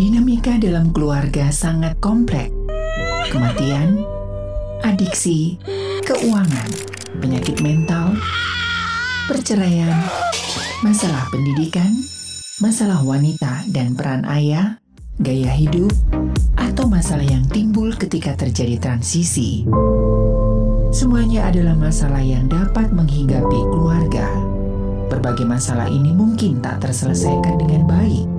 [0.00, 2.48] Dinamika dalam keluarga sangat kompleks.
[3.28, 4.00] Kematian,
[4.80, 5.60] adiksi,
[6.08, 6.72] keuangan,
[7.20, 8.16] penyakit mental,
[9.28, 9.92] perceraian,
[10.80, 11.92] masalah pendidikan,
[12.64, 14.80] masalah wanita dan peran ayah,
[15.20, 15.92] gaya hidup,
[16.56, 19.68] atau masalah yang timbul ketika terjadi transisi.
[20.96, 24.32] Semuanya adalah masalah yang dapat menghinggapi keluarga.
[25.12, 28.29] Berbagai masalah ini mungkin tak terselesaikan dengan baik.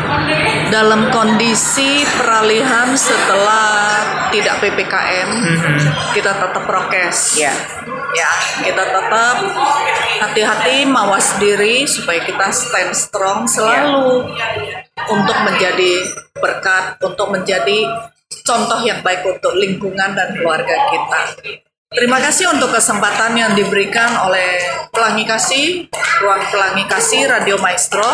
[0.74, 4.02] dalam kondisi peralihan setelah
[4.34, 5.30] tidak PPKM,
[6.18, 7.38] kita tetap prokes.
[7.38, 7.54] Ya.
[8.18, 8.32] Ya,
[8.66, 9.38] kita tetap
[10.26, 14.34] hati-hati mawas diri supaya kita stand strong selalu
[15.14, 16.10] untuk menjadi
[16.42, 17.86] berkat, untuk menjadi
[18.42, 21.22] contoh yang baik untuk lingkungan dan keluarga kita.
[21.92, 24.64] Terima kasih untuk kesempatan yang diberikan oleh
[24.96, 25.92] Pelangi Kasih,
[26.24, 28.08] Ruang Pelangi Kasih Radio Maestro.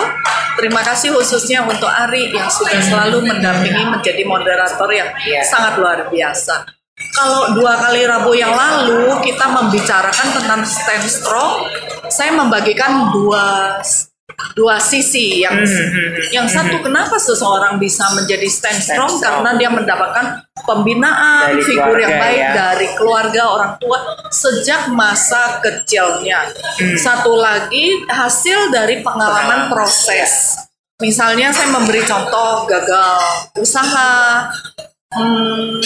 [0.57, 5.45] Terima kasih khususnya untuk Ari yang sudah selalu mendampingi menjadi moderator yang Iya.
[5.45, 6.65] sangat luar biasa.
[7.13, 11.69] Kalau dua kali Rabu yang lalu kita membicarakan tentang stand strong,
[12.09, 13.77] saya membagikan dua
[14.53, 15.57] dua sisi yang
[16.29, 19.41] yang satu kenapa seseorang bisa menjadi stand strong strong.
[19.41, 20.25] karena dia mendapatkan
[20.61, 22.51] pembinaan Dari figur yang keluarga, baik ya.
[22.53, 23.99] dari keluarga orang tua
[24.29, 26.53] sejak masa kecilnya.
[27.01, 30.53] Satu lagi hasil dari pengalaman proses.
[30.97, 33.21] Misalnya saya memberi contoh gagal
[33.61, 34.49] usaha,
[35.13, 35.77] hmm,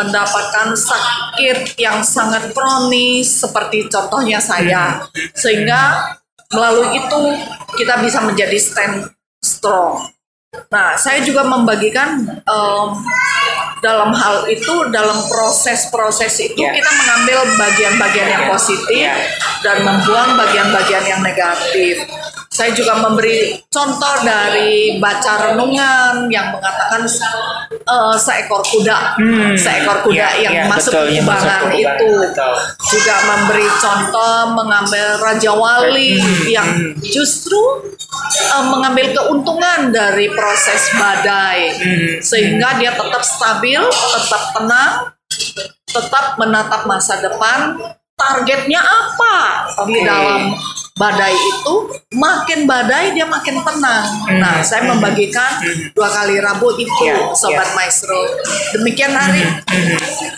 [0.00, 5.04] mendapatkan sakit yang sangat kronis seperti contohnya saya,
[5.36, 6.12] sehingga
[6.52, 7.20] melalui itu
[7.76, 9.10] kita bisa menjadi stand
[9.42, 10.06] strong.
[10.72, 12.88] Nah, saya juga membagikan em,
[13.84, 16.72] dalam hal itu, dalam proses-proses itu Ya.
[16.72, 19.14] kita mengambil bagian-bagian yang positif Ya.
[19.60, 22.00] dan membuang bagian-bagian yang negatif.
[22.56, 27.04] Saya juga memberi contoh dari baca renungan yang mengatakan
[27.68, 29.20] eh, seekor kuda,
[29.60, 32.10] seekor kuda ya, yang ya, masuk betul, yang masuk kubangan kubangan, itu.
[32.16, 32.54] betul.
[32.96, 36.10] Juga memberi contoh mengambil Raja Wali
[36.48, 36.68] yang
[37.04, 37.60] justru
[38.40, 41.76] eh, mengambil keuntungan dari proses badai,
[42.24, 45.12] sehingga dia tetap stabil, tetap tenang,
[45.92, 47.76] tetap menatap masa depan.
[48.16, 49.36] Targetnya apa
[49.84, 50.08] di Oke.
[50.08, 50.56] dalam
[50.96, 51.74] badai itu?
[52.10, 54.04] Makin badai dia makin tenang.
[54.34, 55.60] Nah, saya membagikan
[55.92, 57.74] dua kali Rabu itu, Ya, sobat ya.
[57.76, 58.16] maestro.
[58.72, 59.44] Demikian hari.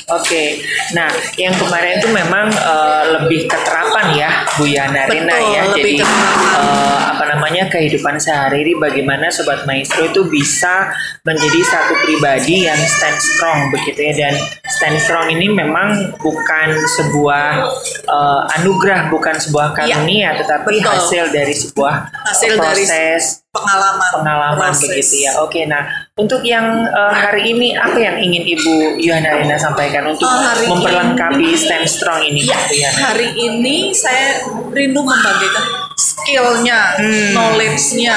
[0.09, 5.63] Oke, nah yang kemarin itu memang eh, lebih keterapan ya Bu Yana Rina Betul, ya.
[5.69, 6.59] lebih Jadi keterapan.
[6.59, 10.89] eh, apa namanya kehidupan sehari-hari bagaimana sobat maestro itu bisa
[11.23, 14.35] menjadi satu pribadi yang stand strong begitu ya dan
[14.67, 16.69] stand strong ini memang bukan
[16.99, 17.69] sebuah
[18.09, 20.89] eh, anugerah, bukan sebuah karunia, tetapi Betul.
[20.89, 24.87] hasil dari sebuah Hasil dari proses Pengalaman, pengalaman proses.
[24.87, 25.33] begitu ya.
[25.39, 25.83] Oke, nah
[26.15, 30.65] untuk yang eh, hari ini apa yang ingin Ibu Yohana Rina sampaikan untuk Oh, hari
[30.65, 32.97] memperlengkapi stand strong ini, Ya, Bu Yana?
[33.05, 34.41] hari ini saya
[34.71, 37.35] rindu membagikan skillnya, Hmm.
[37.35, 38.17] knowledge-nya,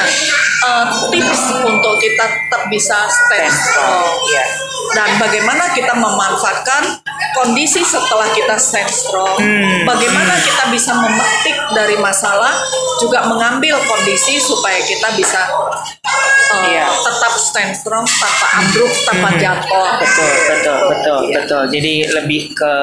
[0.61, 4.45] eh, tips untuk kita tetap bisa stand Stand strong, ya.
[4.91, 6.99] Dan bagaimana kita memanfaatkan
[7.31, 9.39] kondisi setelah kita stand strong.
[9.39, 9.87] Hmm.
[9.87, 12.51] Bagaimana kita bisa memetik dari masalah,
[12.99, 16.83] juga mengambil kondisi supaya kita bisa uh, Iya.
[16.91, 19.39] tetap stand strong tanpa ambruk tanpa Mhm.
[19.39, 21.35] jatuh Betul, betul, betul, Iya.
[21.39, 21.63] betul.
[21.71, 22.73] Jadi lebih ke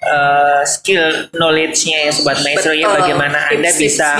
[0.00, 4.16] uh, skill knowledge-nya ya Sobat Maestro ya bagaimana Anda bisa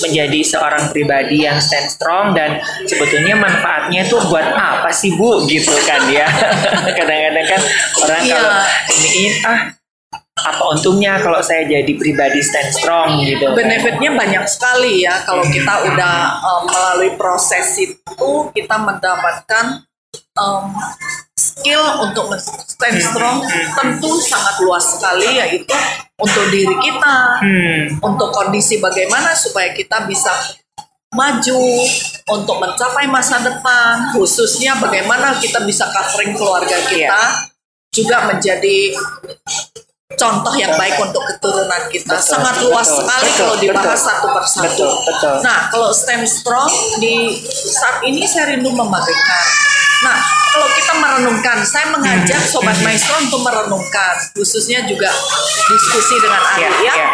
[0.00, 2.47] menjadi seorang pribadi yang stand strong dan
[2.84, 6.26] sebetulnya manfaatnya itu buat apa sih Bu gitu kan ya.
[6.98, 7.60] Kadang-kadang kan
[8.02, 8.34] orang Iya.
[8.34, 8.54] kalau
[8.94, 9.60] ini, ini ah
[10.38, 13.42] apa untungnya kalau saya jadi pribadi stand strong gitu.
[13.58, 19.82] benefitnya banyak sekali ya kalau kita udah um, melalui proses itu kita mendapatkan
[20.38, 20.70] um,
[21.34, 23.42] skill untuk stand strong
[23.74, 25.74] tentu sangat luas sekali yaitu
[26.18, 30.30] untuk diri kita Hmm, untuk kondisi bagaimana supaya kita bisa
[31.08, 31.62] maju
[32.28, 37.48] untuk mencapai masa depan khususnya bagaimana kita bisa covering keluarga kita
[37.88, 38.92] juga menjadi
[40.18, 42.16] contoh yang baik untuk keturunan kita.
[42.16, 44.08] Betul, sangat luas betul, sekali betul, kalau dibahas betul.
[44.08, 44.64] satu persatu.
[44.64, 45.34] Betul, betul.
[45.44, 47.14] nah kalau stand strong di
[47.48, 49.44] saat ini saya rindu membangkitkan
[49.98, 50.16] nah
[50.48, 55.10] kalau kita merenungkan saya mengajak sobat maestro untuk merenungkan khususnya juga
[55.66, 57.08] diskusi dengan Ari Ya, ya, ya.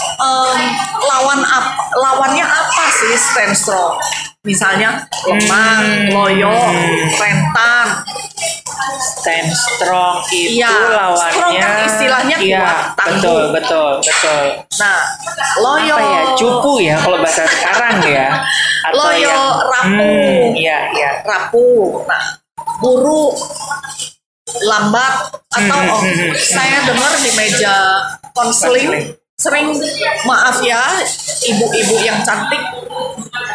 [0.00, 0.60] Em,
[1.00, 3.96] lawan apa lawannya apa sih stand strong
[4.40, 6.08] misalnya lemah Hmm.
[6.16, 6.56] loyo
[7.14, 7.86] rentan
[8.98, 11.30] stand strong itu Iya, lawannya.
[11.30, 13.20] strong kan istilahnya iya, kuat, tangguh.
[13.20, 14.44] betul betul betul.
[14.80, 14.98] Nah
[15.60, 18.28] loyo apa ya cupu ya kalau bahasa sekarang ya?
[18.96, 19.38] Loyo,
[19.68, 19.92] rapuh.
[19.92, 21.10] Hmm, iya iya.
[21.22, 22.02] Rapuh.
[22.08, 22.22] Nah
[22.80, 23.36] buruk
[24.66, 27.74] lambat atau Hmm, oh, hmm, hmm, saya dengar di meja
[28.34, 29.72] konseling sering
[30.28, 31.00] maaf ya
[31.48, 32.60] ibu-ibu yang cantik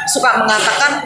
[0.10, 1.06] suka mengatakan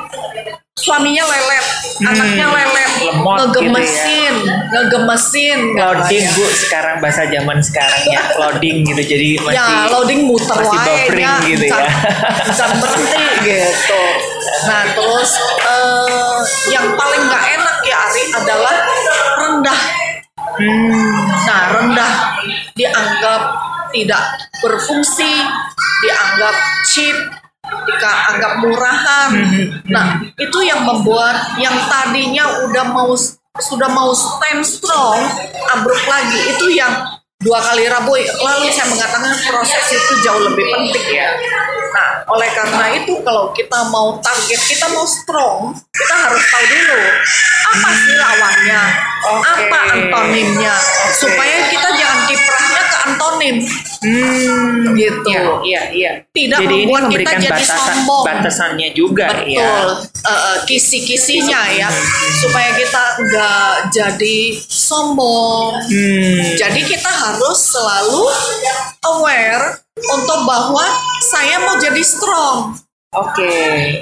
[0.79, 1.65] suaminya lelet
[2.07, 4.35] anaknya lelet Hmm, lemot gitu ngegemesin
[4.75, 5.59] ngegemesin.
[5.71, 6.35] Loading katanya.
[6.35, 8.21] bu sekarang bahasa zaman sekarang ya.
[8.43, 11.79] Loading gitu jadi masih ya loading muter masih wae buffering nya, gitu ya.
[12.43, 14.01] encan berhenti gitu.
[14.67, 15.31] Nah terus
[15.63, 16.39] eh,
[16.75, 18.75] yang paling nggak enak ya Ari adalah
[19.39, 19.81] rendah.
[20.59, 22.11] Hmm, nah rendah
[22.75, 23.41] dianggap
[23.93, 24.23] tidak
[24.61, 25.31] berfungsi
[26.03, 26.55] dianggap
[26.87, 27.17] cheap
[27.69, 29.29] dianggap murahan.
[29.29, 30.07] Hmm, nah
[30.37, 33.13] itu yang membuat yang tadinya udah mau
[33.59, 35.19] sudah mau stand strong
[35.73, 36.55] ambruk lagi.
[36.55, 41.29] Itu yang dua kali rabu lalu saya mengatakan proses itu jauh lebih penting ya.
[41.95, 46.99] Nah oleh karena itu kalau kita mau target kita mau strong kita harus tahu dulu
[47.69, 48.81] apa sih lawannya
[49.19, 49.45] Oke.
[49.45, 50.75] apa antonimnya.
[51.15, 52.68] Supaya kita jangan kiprahnya ke
[53.07, 53.63] antonim
[54.03, 55.29] hmm, gitu.
[55.29, 56.11] Iya iya iya.
[56.27, 58.23] Tidak jadi ini membuat kita memberikan jadi batasan sombong.
[58.25, 59.55] batasannya juga betul.
[59.55, 59.71] Ya
[60.25, 61.89] eh, eh, kisi-kisinya ya.
[62.43, 65.79] Supaya kita nggak jadi sombong.
[65.87, 68.23] Hmm, jadi kita harus selalu
[69.05, 70.85] aware untuk bahwa
[71.23, 73.49] saya mau jadi strong Oke,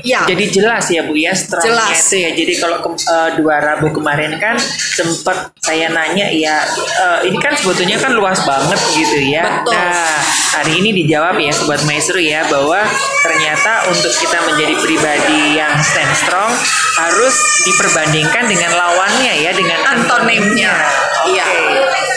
[0.04, 0.28] Ya.
[0.28, 1.96] jadi jelas ya Bu ya Jelas.
[1.96, 2.36] itu ya.
[2.36, 7.56] Jadi kalau ke- eh, dua Rabu kemarin kan sempat saya nanya ya, eh, ini kan
[7.56, 9.64] sebetulnya kan luas banget gitu ya.
[9.64, 9.72] Betul.
[9.72, 10.20] Nah
[10.60, 12.84] hari ini dijawab ya Sobat Maestro ya bahwa
[13.24, 16.52] ternyata untuk kita menjadi pribadi yang stand strong
[17.00, 20.74] harus diperbandingkan dengan lawannya ya dengan antonimnya
[21.24, 21.32] Oke.
[21.32, 21.46] iya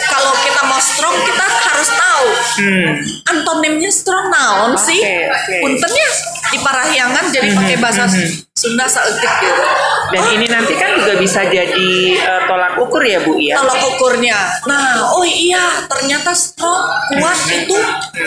[0.08, 1.86] kalau kita mau strong kita harus
[2.20, 2.92] tahu Hmm.
[3.26, 5.54] antonimnya strong naon Oke, sih oke.
[5.62, 6.06] puntennya
[6.50, 8.04] di Parahyangan jadi pakai bahasa
[8.52, 9.64] Sunda saeutik gitu
[10.10, 13.54] Dan ini nanti kan juga bisa jadi eh, tolak ukur ya Bu ya.
[13.54, 14.34] tolak ukurnya.
[14.66, 17.78] Nah, oh iya, ternyata strong kuat itu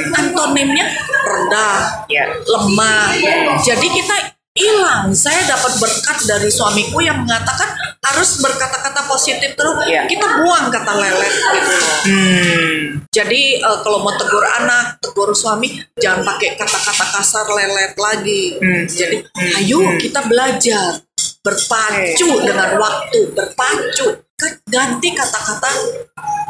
[0.09, 0.87] antonimnya
[1.21, 2.23] rendah, Ya.
[2.41, 3.11] lemah.
[3.59, 4.15] Jadi kita
[4.53, 5.09] hilang.
[5.17, 7.73] Saya dapat berkat dari suamiku yang mengatakan
[8.05, 9.89] harus berkata-kata positif terus.
[9.89, 10.05] Ya.
[10.05, 11.97] Kita buang kata lelet gitu loh.
[12.05, 12.77] Hmm.
[13.09, 18.43] Jadi eh, kalau mau tegur anak, tegur suami, jangan pakai kata-kata kasar lelet lagi.
[18.61, 18.85] Hmm.
[18.85, 19.57] Jadi, Hmm.
[19.59, 21.01] ayo kita belajar
[21.43, 24.21] berpacu dengan waktu, berpacu.
[24.67, 25.69] Ganti kata-kata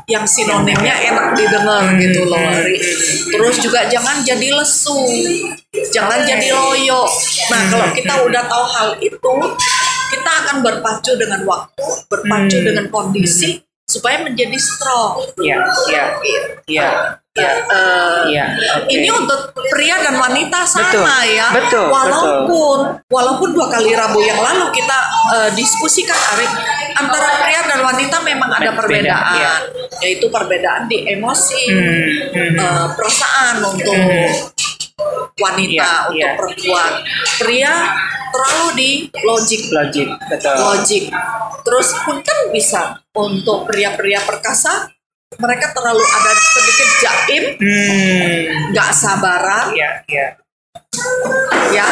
[0.07, 2.39] yang sinonimnya enak didengar gitu loh.
[2.59, 2.75] Ri.
[3.31, 4.99] Terus juga jangan jadi lesu,
[5.91, 7.07] jangan jadi loyo.
[7.51, 9.33] Nah kalau kita udah tahu hal itu,
[10.11, 12.67] kita akan berpacu dengan waktu, berpacu Hmm.
[12.67, 15.23] dengan kondisi supaya menjadi strong.
[15.39, 16.03] Ya, ya,
[16.67, 16.89] ya,
[17.33, 18.45] Ya, eh, ya.
[18.77, 18.93] oke.
[18.93, 21.01] ini untuk pria dan wanita sama Betul,
[21.33, 21.49] ya.
[21.49, 22.77] betul, walaupun
[23.09, 24.97] walaupun dua kali Rabu yang lalu kita
[25.33, 26.45] eh, diskusikan Ari
[26.93, 29.53] antara pria dan wanita memang ada Beda, perbedaan, ya.
[30.05, 32.05] yaitu perbedaan di emosi, Hmm,
[32.37, 32.53] hmm.
[32.53, 33.97] eh, perasaan untuk
[35.33, 36.29] wanita, Iya, untuk iya.
[36.37, 36.91] perempuan.
[37.41, 37.73] Pria
[38.29, 38.89] terlalu di
[39.25, 40.53] logik Logik, betul.
[40.53, 41.03] logik.
[41.65, 44.92] Terus pun kan bisa untuk pria-pria perkasa
[45.37, 48.37] mereka terlalu ada sedikit jaim, Hmm.
[48.71, 50.27] nggak sabaran, Ya, ya.
[51.69, 51.85] ya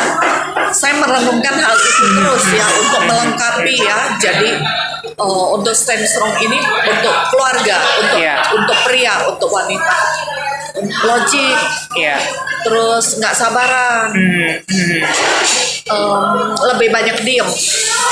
[0.72, 4.62] saya merenungkan hal itu terus ya untuk melengkapi ya jadi
[5.04, 8.36] eh, untuk stand strong ini untuk keluarga untuk Iya.
[8.54, 9.98] untuk pria untuk wanita
[11.04, 11.58] logik
[11.98, 12.18] Iya.
[12.62, 15.02] terus nggak sabaran Hmm, hmm.
[15.90, 16.24] em,
[16.72, 17.50] lebih banyak diem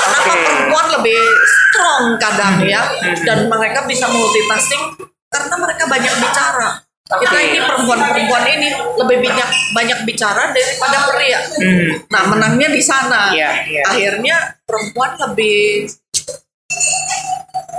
[0.04, 0.42] kenapa Oke.
[0.42, 3.24] perempuan lebih strong kadang ya hmm.
[3.24, 4.84] dan mereka bisa multitasking
[5.30, 6.70] karena mereka banyak bicara
[7.10, 11.90] kita ini perempuan-perempuan ini lebih banyak banyak bicara daripada pria Hmm.
[12.06, 13.82] nah menangnya di sana Iya, iya.
[13.84, 15.90] akhirnya perempuan lebih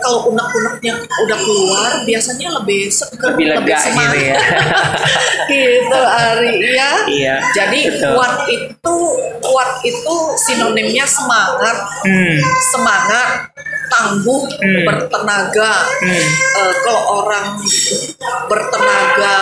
[0.01, 4.17] kalau unek-uneknya udah keluar biasanya lebih seger, Lebih lega gitu semangat.
[4.17, 4.37] ya.
[5.53, 6.91] gitu Ari ya.
[7.05, 8.13] Iya, Jadi betul.
[8.17, 8.95] kuat itu
[9.41, 12.37] kuat itu sinonimnya semangat, Hmm.
[12.67, 13.53] semangat,
[13.91, 14.83] tangguh, Hmm.
[14.87, 15.73] bertenaga.
[16.01, 16.25] Hmm.
[16.57, 17.59] Eh, kalau orang
[18.47, 19.37] bertenaga,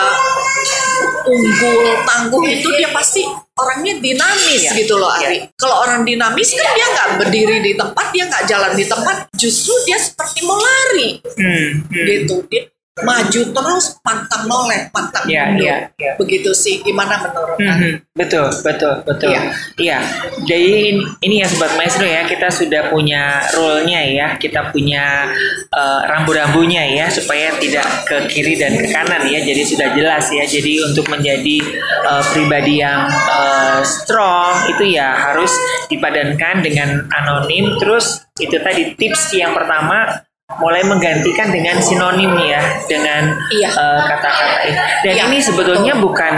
[1.23, 3.21] unggul, tangguh itu dia pasti
[3.55, 5.11] orangnya dinamis Iya, gitu loh.
[5.11, 5.45] Ari.
[5.53, 9.73] Kalau orang dinamis kan dia nggak berdiri di tempat, dia nggak jalan di tempat, justru
[9.85, 11.85] dia seperti mau lari Hmm.
[11.85, 12.05] hmm.
[12.07, 12.65] gitu dia
[13.01, 16.11] maju terus pantang noleh pantang Iya, mundur iya, iya.
[16.19, 17.87] begitu sih gimana menurut Mhm, Anda?
[18.15, 19.29] betul, betul, betul.
[19.31, 19.41] Iya.
[19.75, 19.99] Iya.
[20.47, 20.73] Jadi
[21.19, 25.27] ini, ya sobat maestro ya, kita sudah punya role-nya ya, kita punya
[25.69, 29.39] eh, rambu-rambunya ya supaya tidak ke kiri dan ke kanan ya.
[29.43, 30.43] Jadi sudah jelas ya.
[30.47, 35.51] Jadi untuk menjadi eh, pribadi yang eh, strong itu ya harus
[35.87, 37.75] dipadankan dengan anonim.
[37.77, 40.23] Terus itu tadi tips yang pertama
[40.57, 43.69] mulai menggantikan dengan sinonim ya dengan Iya.
[43.69, 44.73] eh, kata-kata ini.
[45.05, 46.09] Dan Iya, ini sebetulnya betul.
[46.09, 46.33] bukan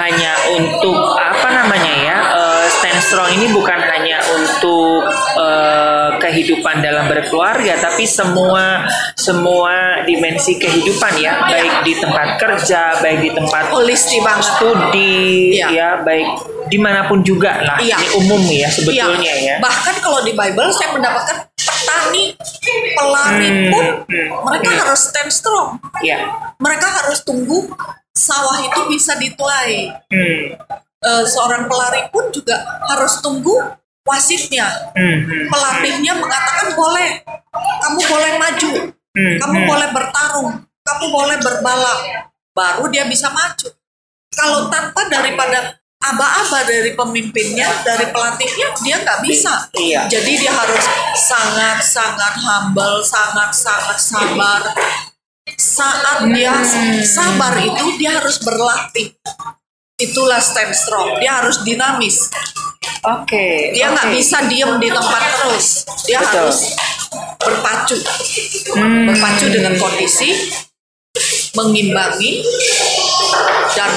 [0.00, 5.04] hanya untuk apa namanya ya eh, stand strong ini bukan hanya untuk
[5.36, 13.20] eh, kehidupan dalam berkeluarga tapi semua semua dimensi kehidupan ya baik di tempat kerja baik
[13.20, 15.66] di tempat holistik banget studi Iya.
[15.68, 16.28] ya baik
[16.66, 17.98] di mana pun juga lah Iya.
[17.98, 19.52] ini umum ya sebetulnya Iya.
[19.52, 21.49] ya bahkan kalau di Bible saya mendapatkan
[21.90, 22.24] petani
[22.94, 24.80] pelari Hmm, pun hmm, mereka hmm.
[24.86, 25.68] harus stand strong.
[26.06, 26.30] Ya
[26.62, 27.66] mereka harus tunggu
[28.14, 30.42] sawah itu bisa dituai hmm,
[31.00, 33.56] Eh, seorang pelari pun juga harus tunggu
[34.04, 37.24] wasitnya hmm, hmm, pelatihnya mengatakan boleh.
[37.80, 38.70] Kamu boleh maju.
[39.16, 39.68] Hmm, kamu hmm.
[39.68, 40.50] boleh bertarung.
[40.60, 41.98] Kamu boleh berbalap.
[42.52, 43.72] Baru dia bisa maju.
[44.28, 50.08] Kalau tanpa daripada aba-aba dari pemimpinnya dari pelatihnya dia nggak bisa Iya.
[50.08, 54.62] jadi dia harus sangat sangat humble sangat sangat sabar
[55.60, 57.04] saat dia Hmm.
[57.04, 59.12] sabar itu dia harus berlatih
[60.00, 62.32] itulah stand strong dia harus dinamis
[63.04, 64.16] oke dia nggak oke.
[64.16, 66.48] bisa diem di tempat terus dia Betul.
[66.48, 66.60] harus
[67.36, 67.96] berpacu
[68.72, 69.04] Hmm.
[69.12, 70.32] berpacu dengan kondisi
[71.54, 72.44] mengimbangi
[73.74, 73.90] dan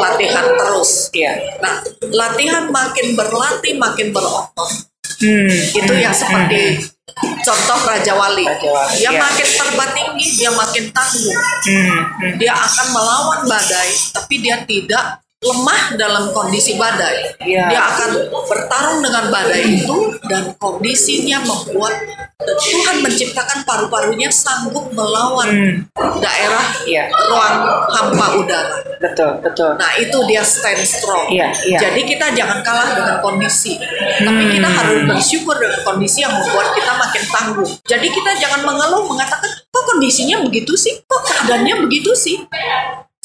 [0.00, 1.08] latihan terus.
[1.12, 1.60] Iya.
[1.60, 1.80] nah
[2.12, 4.70] latihan makin berlatih makin berotot.
[5.16, 6.92] Hmm, itu yang seperti
[7.40, 8.44] contoh Raja Wali.
[8.44, 9.16] Raja Wali, dia ya.
[9.16, 11.36] makin terbang tinggi dia makin tangguh.
[11.64, 12.32] Hmm, hmm.
[12.36, 17.68] dia akan melawan badai tapi dia tidak lemah dalam kondisi badai Iya.
[17.68, 18.10] dia akan
[18.48, 21.92] bertarung dengan badai itu dan kondisinya membuat
[22.36, 25.76] Tuhan menciptakan paru-parunya sanggup melawan Hmm.
[26.20, 27.12] daerah Iya.
[27.12, 27.56] ruang
[27.92, 31.28] hampa udara betul betul Nah itu dia stand strong.
[31.28, 31.78] Iya, iya.
[31.84, 33.76] Jadi kita jangan kalah dengan kondisi,
[34.16, 34.52] tapi Hmm.
[34.56, 37.70] kita harus bersyukur dengan kondisi yang membuat kita makin tangguh.
[37.84, 42.40] Jadi kita jangan mengeluh mengatakan, kok kondisinya begitu sih, kok keadaannya begitu sih.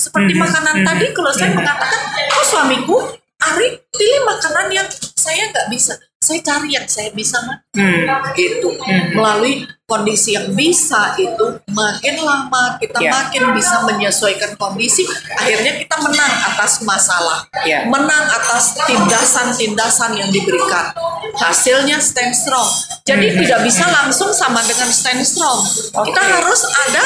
[0.01, 2.01] Seperti Hmm, makanan hmm, tadi, kalau saya mengatakan,
[2.34, 2.98] kok suamiku,
[3.41, 7.38] Ari pilih makanan yang saya nggak bisa, saya cari yang saya bisa.
[7.74, 8.05] Hmm.
[8.38, 8.70] Gitu.
[8.81, 9.17] Hmm.
[9.17, 13.12] Melalui kondisi yang bisa itu makin lama kita Ya.
[13.12, 15.04] makin bisa menyesuaikan kondisi
[15.36, 17.84] akhirnya kita menang atas masalah Ya.
[17.84, 20.96] menang atas tindasan-tindasan yang diberikan
[21.36, 22.72] hasilnya stand strong
[23.04, 23.40] jadi Hmm.
[23.44, 25.60] tidak bisa langsung sama dengan stand strong
[25.92, 26.32] kita Oke.
[26.40, 27.04] harus ada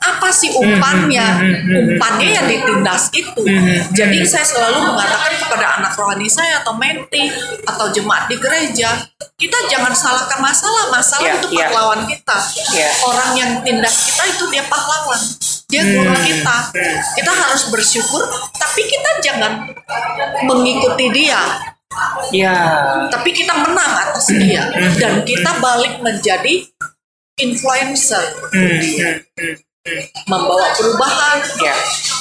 [0.00, 3.84] apa sih umpannya Hmm, hmm, hmm, hmm, umpannya yang ditindas itu Hmm.
[3.92, 7.28] jadi saya selalu mengatakan kepada anak rohani saya atau menti
[7.64, 8.88] atau jemaat di gereja
[9.38, 11.68] kita jangan salahkan masalah masalah Ya, itu ya.
[11.98, 12.36] Pahlawan kita.
[12.78, 12.90] Ya.
[13.02, 15.20] orang yang tindas kita itu dia pahlawan.
[15.68, 15.92] Dia Hmm.
[16.00, 16.56] guru kita.
[17.18, 18.22] Kita harus bersyukur
[18.56, 19.52] tapi kita jangan
[20.46, 21.42] mengikuti dia.
[22.30, 22.54] Ya
[23.10, 24.70] tapi kita menang atas dia.
[24.96, 26.68] Dan kita balik menjadi
[27.38, 28.24] influencer.
[28.54, 29.54] Hmm, hmm, hmm.
[30.30, 31.38] membawa perubahan.
[31.60, 31.74] Ya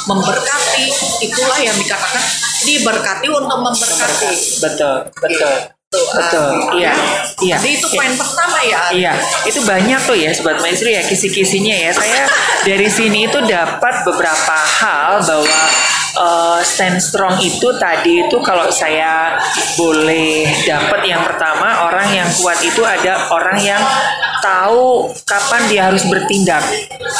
[0.08, 0.86] memberkati.
[1.24, 2.24] Itulah yang dikatakan
[2.64, 4.32] diberkati untuk memberkati.
[4.64, 4.98] Betul.
[5.20, 6.16] Betul Gitu.
[6.18, 6.94] Betul, Ah, iya, ya.
[7.42, 7.56] iya.
[7.58, 8.80] Jadi itu poin pertama ya.
[8.94, 9.14] Iya,
[9.46, 11.92] itu banyak tuh ya Sobat Maestro ya kisi-kisinya ya.
[11.94, 12.24] Saya
[12.64, 15.60] dari sini itu dapat beberapa hal bahwa
[16.18, 19.38] eh, stand strong itu tadi itu kalau saya
[19.78, 23.82] boleh dapat yang pertama orang yang kuat itu ada orang yang
[24.42, 26.64] tahu kapan dia harus bertindak,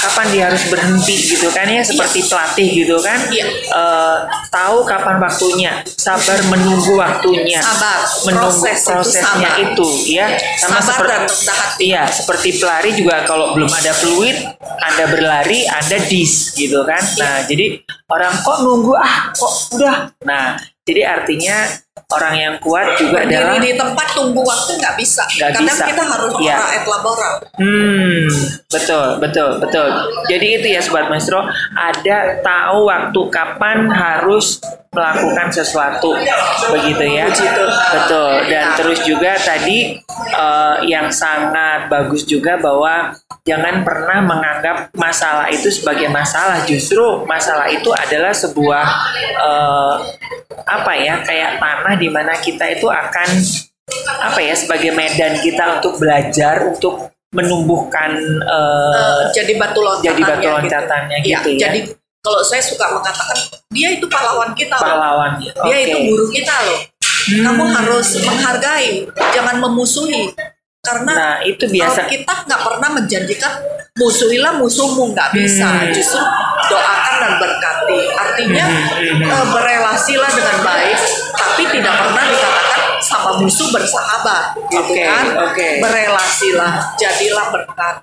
[0.02, 3.20] kapan dia harus berhenti gitu kan ya seperti pelatih gitu kan.
[3.32, 3.46] Iya.
[3.52, 4.18] Eh,
[4.50, 8.00] tahu kapan waktunya, sabar menunggu waktunya, Sabar.
[8.28, 9.64] menunggu Proses itu prosesnya sabar.
[9.64, 10.28] itu ya.
[10.58, 11.92] Sama Sabar seperti.
[11.92, 17.02] Iya, seperti pelari juga kalau belum ada fluid, Anda berlari, Anda dis gitu kan.
[17.02, 17.22] Iya.
[17.24, 17.66] Nah, jadi
[18.10, 19.98] orang kok nunggu ah, kok udah.
[20.26, 20.58] Nah,
[20.88, 25.28] jadi artinya orang yang kuat juga adalah Berdiri di tempat tunggu waktu nggak bisa.
[25.28, 25.84] Nggak Kadang bisa.
[25.92, 26.56] kita harus Iya.
[26.56, 27.30] ora et labora.
[27.60, 28.28] Hmm,
[28.72, 29.88] betul, betul, betul.
[30.26, 31.44] Jadi itu ya Sobat Maestro,
[31.76, 34.64] ada tahu waktu kapan harus
[34.96, 36.16] melakukan sesuatu,
[36.72, 37.28] begitu ya.
[37.92, 38.32] Betul.
[38.48, 43.12] Dan terus juga tadi eh, yang sangat bagus juga bahwa
[43.48, 46.68] jangan pernah menganggap masalah itu sebagai masalah.
[46.68, 48.86] Justru masalah itu adalah sebuah
[49.40, 49.96] eh,
[50.68, 53.30] apa ya, kayak tanah di mana kita itu akan
[54.20, 60.08] apa ya sebagai medan kita untuk belajar untuk menumbuhkan eh, Eh, jadi batu loncatannya.
[60.12, 61.60] jadi batu loncatannya Iya, gitu ya.
[61.64, 61.80] Jadi
[62.20, 63.38] kalau saya suka mengatakan
[63.72, 64.76] dia itu pahlawan kita.
[64.76, 64.84] loh.
[64.84, 65.80] pahlawan Dia Oke.
[65.88, 66.80] itu guru kita loh.
[67.28, 69.04] Kamu harus menghargai,
[69.36, 70.32] jangan memusuhi.
[70.88, 73.52] Karena nah itu biasa kalau kita nggak pernah menjanjikan
[73.98, 75.68] musuhilah musuhmu nggak bisa.
[75.68, 75.92] Hmm.
[75.92, 76.22] Justru
[76.72, 78.00] doakan dan berkati.
[78.16, 80.98] Artinya Hmm, eh, berelasilah dengan baik,
[81.34, 85.26] tapi tidak pernah dikatakan sama musuh bersahabat, gitu Oke, kan?
[85.50, 85.68] oke.
[85.82, 87.96] Berelasilah, jadilah berkat,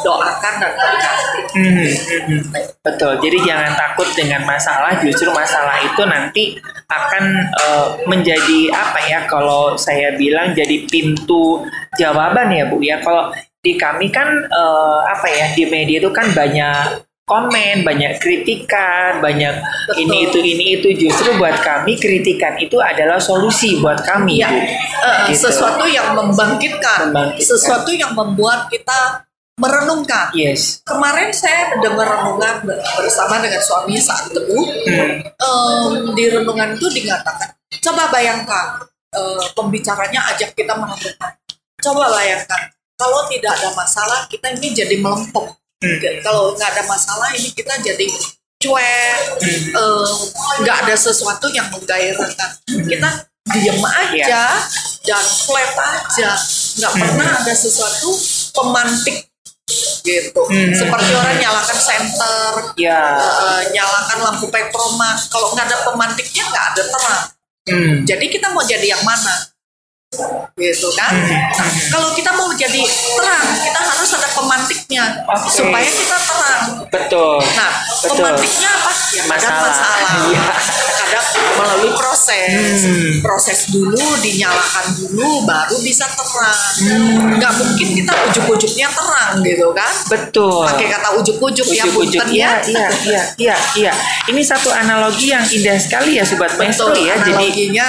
[0.00, 1.40] doakan dan berkati.
[1.54, 1.88] Mhm,
[2.28, 2.40] mhm.
[2.84, 3.12] Betul.
[3.20, 4.98] Jadi jangan takut dengan masalah.
[5.00, 6.44] Justru masalah itu nanti
[6.86, 9.18] akan eh, menjadi apa ya?
[9.26, 11.64] Kalau saya bilang jadi pintu
[11.96, 13.00] jawaban ya Bu ya.
[13.00, 19.20] Kalau di kami kan eh, apa ya di media itu kan banyak komen, banyak kritikan,
[19.20, 20.00] banyak Betul.
[20.00, 20.88] ini itu ini itu.
[20.96, 24.56] Justru buat kami kritikan itu adalah solusi buat kami Ya, Bu.
[24.56, 24.72] eh,
[25.28, 25.44] Gitu.
[25.44, 27.44] sesuatu yang membangkitkan, Membangkitkan.
[27.44, 29.27] sesuatu yang membuat kita
[29.58, 30.30] merenungkan.
[30.32, 30.80] Yes.
[30.86, 34.64] Kemarin saya dengar renungan ber- bersama dengan suami saat teduh.
[34.86, 35.18] Hmm.
[35.26, 41.34] Em, di renungan itu dikatakan, coba bayangkan eh, pembicaranya ajak kita merenungkan.
[41.82, 45.50] Coba bayangkan kalau tidak ada masalah kita ini jadi melempem.
[45.82, 45.98] Hmm.
[46.22, 48.06] Kalau nggak ada masalah ini kita jadi
[48.58, 49.20] cuek,
[49.74, 50.10] eh,
[50.62, 52.50] nggak ada sesuatu yang menggairahkan.
[52.66, 53.10] Kita
[53.48, 54.60] diem aja
[55.08, 56.36] dan flat aja,
[56.78, 58.12] nggak pernah ada sesuatu
[58.52, 59.27] pemantik
[60.02, 60.40] gitu.
[60.48, 60.72] Hmm.
[60.72, 63.20] Seperti orang nyalakan senter, Ya.
[63.20, 65.16] eh, nyalakan lampu petromak.
[65.28, 67.24] Kalau nggak ada pemantiknya nggak ada terang.
[67.68, 67.94] Hmm.
[68.08, 69.52] Jadi kita mau jadi yang mana?
[70.56, 71.12] Gitu kan?
[71.12, 75.52] Nah, kalau kita mau jadi terang, kita harus ada pemantiknya Oke.
[75.52, 76.64] supaya kita terang.
[76.88, 77.44] Betul.
[77.52, 78.16] Nah, Betul.
[78.16, 78.92] pemantiknya apa?
[79.12, 79.60] Ya, Masalah.
[79.68, 80.10] masalah.
[80.32, 80.42] Iya.
[81.08, 82.84] Kadang melalui proses.
[82.84, 83.12] Hmm.
[83.24, 86.72] Proses dulu, dinyalakan dulu, baru bisa terang.
[86.84, 87.40] Hmm.
[87.40, 89.92] Nggak mungkin kita ujuk-ujuknya terang gitu kan?
[90.12, 90.68] Betul.
[90.68, 92.68] Pakai kata ujuk-ujuk ya, punten iya ya.
[92.68, 93.92] iya iya iya iya
[94.30, 97.86] ini satu analogi yang indah sekali ya sobat maestro Betul, ya jadi analoginya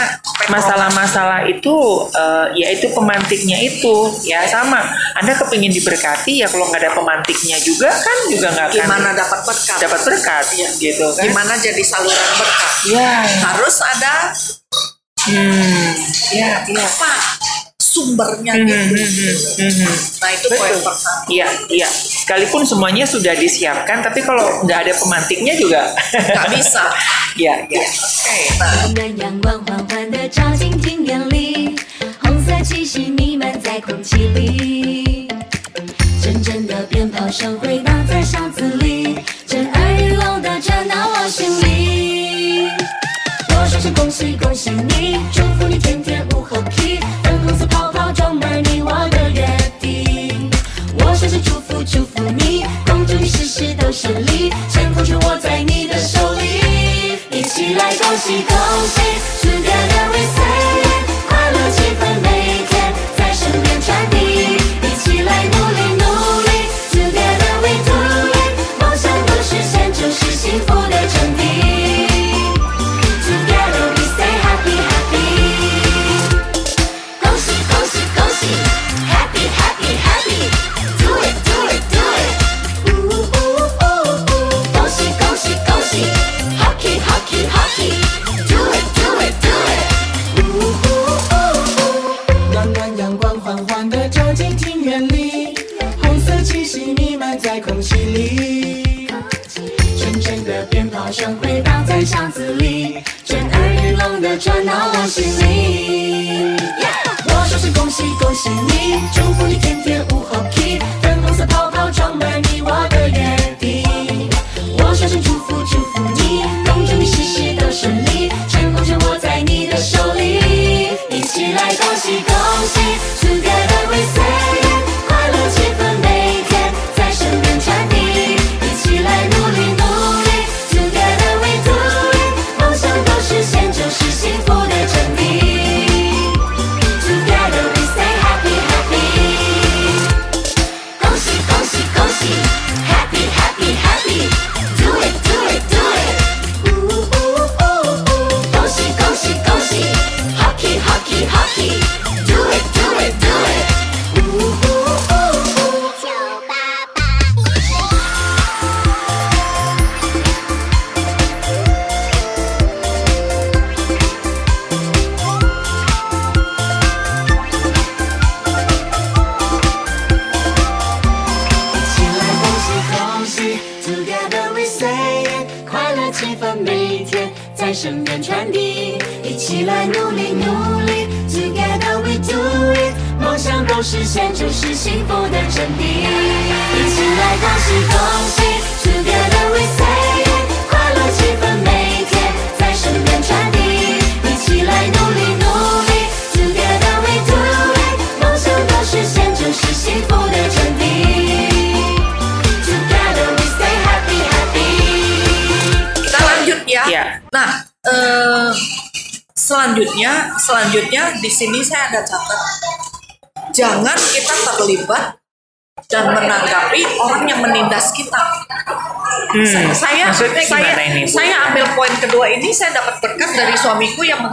[0.49, 1.75] masalah-masalah itu
[2.13, 4.81] eh, ya itu pemantiknya itu ya sama
[5.19, 9.39] anda kepingin diberkati ya kalau nggak ada pemantiknya juga kan juga nggak akan gimana dapat
[9.45, 9.77] berkat?
[9.77, 10.45] dapat berkat
[10.79, 12.73] gitu kan Gimana jadi saluran berkat?
[12.89, 13.08] ya
[13.43, 14.13] Harus ada
[15.19, 15.91] hmm
[16.33, 17.11] ya ya apa
[17.89, 18.75] sumbernya Hmm, gitu.
[18.77, 19.95] hmm, hmm, hmm, hmm.
[20.21, 20.85] Nah itu poin Betul.
[20.85, 21.25] pertama.
[21.25, 21.89] Iya, iya.
[21.89, 25.89] Sekalipun semuanya sudah disiapkan, tapi kalau nggak ada pemantiknya juga
[26.29, 26.83] Nggak bisa.
[27.33, 27.87] Iya, iya.
[27.89, 28.37] Oke.
[28.61, 28.93] Nah,
[44.19, 45.38] 恭喜恭喜你，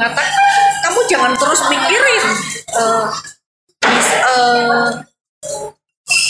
[0.06, 0.34] mengatakan,
[0.80, 2.22] kamu jangan terus mikirin.
[2.68, 3.06] eh,
[3.82, 4.88] mis- eh,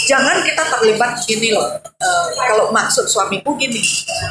[0.06, 1.68] jangan kita terlibat gini loh.
[1.82, 3.82] Eh, kalau maksud suamiku gini,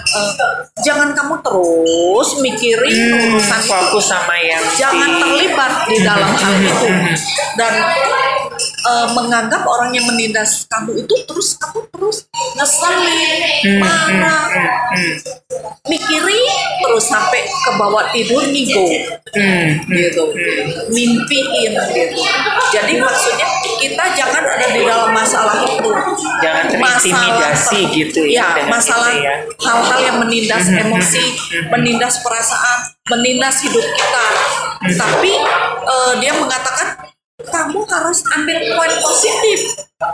[0.07, 0.33] eh,
[0.81, 6.53] jangan kamu terus mikirin Hmm, urusan itu fokus sama yang jangan terlibat di dalam hal
[6.55, 6.87] itu
[7.55, 7.73] dan
[8.59, 12.17] eh, menganggap orang yang menindas kamu itu terus kamu terus
[12.53, 13.31] ngeselin,
[13.77, 14.47] marah,
[15.85, 16.45] mikirin
[16.81, 18.85] terus sampai ke bawah tidur nego
[19.35, 20.31] Hmm, gitu,
[20.87, 22.23] mimpiin gitu.
[22.71, 25.91] Jadi maksudnya kita jangan ada di dalam masalah itu.
[26.39, 29.35] Jangan terintimidasi ter- gitu ya Ya, dengan masalah itu ya.
[29.59, 31.25] hal-hal yang menindas emosi,
[31.67, 32.79] menindas perasaan,
[33.11, 34.25] menindas hidup kita.
[34.95, 35.31] Tapi
[35.83, 37.11] eh, dia mengatakan
[37.49, 39.59] kamu harus ambil poin positif.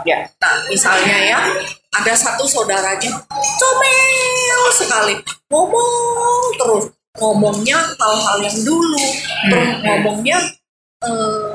[0.06, 0.28] ya.
[0.40, 1.38] Nah, misalnya ya,
[1.92, 3.12] ada satu saudaranya
[3.60, 5.14] comel sekali,
[5.52, 6.84] ngomong terus,
[7.20, 9.04] ngomongnya hal-hal yang dulu,
[9.52, 10.38] terus ngomongnya
[11.04, 11.52] eh,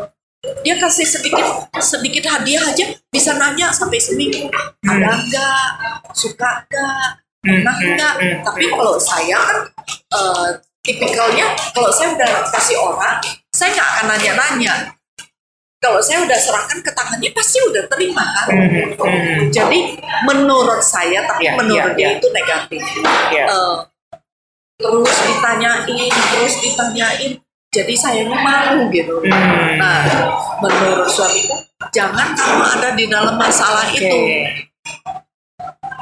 [0.63, 1.43] dia kasih sedikit
[1.81, 4.47] sedikit hadiah aja bisa nanya sampai seminggu
[4.85, 5.67] ada enggak
[6.13, 7.07] suka enggak
[7.41, 8.13] pernah enggak
[8.45, 9.57] tapi kalau saya kan
[9.91, 10.49] eh,
[10.85, 13.17] tipikalnya kalau saya udah kasih orang
[13.51, 14.73] saya nggak akan nanya-nanya
[15.77, 18.47] kalau saya udah serahkan ke tangannya pasti udah terima kan
[19.49, 19.79] jadi
[20.23, 22.17] menurut saya tapi Ya, menurut ya, dia ya.
[22.17, 22.81] itu negatif
[23.29, 23.45] Ya.
[23.45, 23.75] Eh,
[24.77, 27.31] terus ditanyain terus ditanyain
[27.67, 29.77] jadi sayanya malu gitu Hmm.
[29.77, 30.01] nah
[30.59, 34.17] menurut suamiku jangan kamu ada di dalam masalah oke itu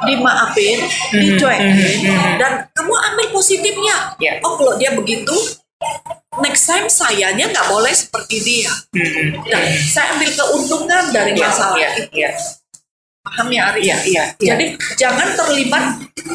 [0.06, 1.72] dimaafin, Hmm, dicuekin,
[2.36, 4.12] dan kamu ambil positifnya.
[4.20, 4.36] Ya.
[4.44, 5.32] Oh kalau dia begitu,
[6.38, 8.72] next time sayanya nggak boleh seperti dia.
[8.90, 12.12] Hmm, Dan saya ambil keuntungan dari ya masalah ya itu.
[12.14, 12.30] ya
[13.18, 13.80] Paham ya Ari?
[13.82, 14.48] Iya, iya, iya.
[14.52, 15.84] Jadi jangan terlibat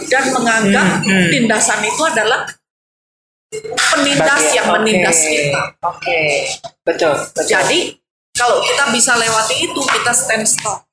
[0.06, 1.28] dan menganggap Hmm, hmm.
[1.30, 2.44] tindasan itu adalah
[3.52, 5.62] penindas Bagian- yang menindas oke, kita.
[5.82, 6.22] oke
[6.82, 7.80] betul betul Jadi
[8.32, 10.88] kalau kita bisa lewati itu, kita stand stop.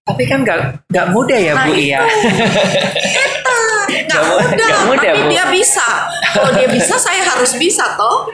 [0.00, 1.86] tapi kan nggak nggak mudah ya Nah, bu itu.
[1.88, 2.02] ya
[3.26, 3.49] Eta,
[4.12, 5.30] nggak Nggak mu- mudah, nggak mudah, tapi Bu.
[5.30, 5.86] dia bisa.
[6.30, 8.26] Kalau dia bisa, saya harus bisa toh.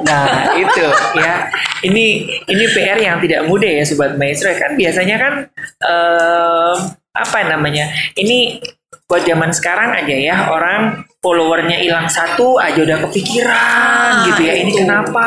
[0.00, 0.84] Nah itu
[1.16, 1.48] ya
[1.82, 2.06] ini
[2.44, 5.32] ini PR yang tidak mudah ya sobat maestro kan biasanya kan
[5.80, 6.76] em,
[7.10, 8.60] apa namanya ini
[9.06, 14.54] buat zaman sekarang aja ya orang followernya hilang satu aja udah kepikiran Ah, gitu ya
[14.56, 14.78] ini itu.
[14.80, 15.26] kenapa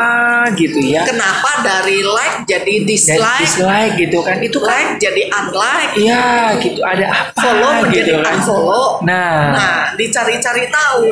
[0.52, 5.94] gitu ya Kenapa dari like jadi dislike, dislike gitu kan itu kan like jadi unlike,
[5.96, 6.24] ya
[6.58, 8.88] gitu ada apa follow menjadi gitu kan unfollow.
[9.00, 11.04] nah Nah, dicari-cari tahu.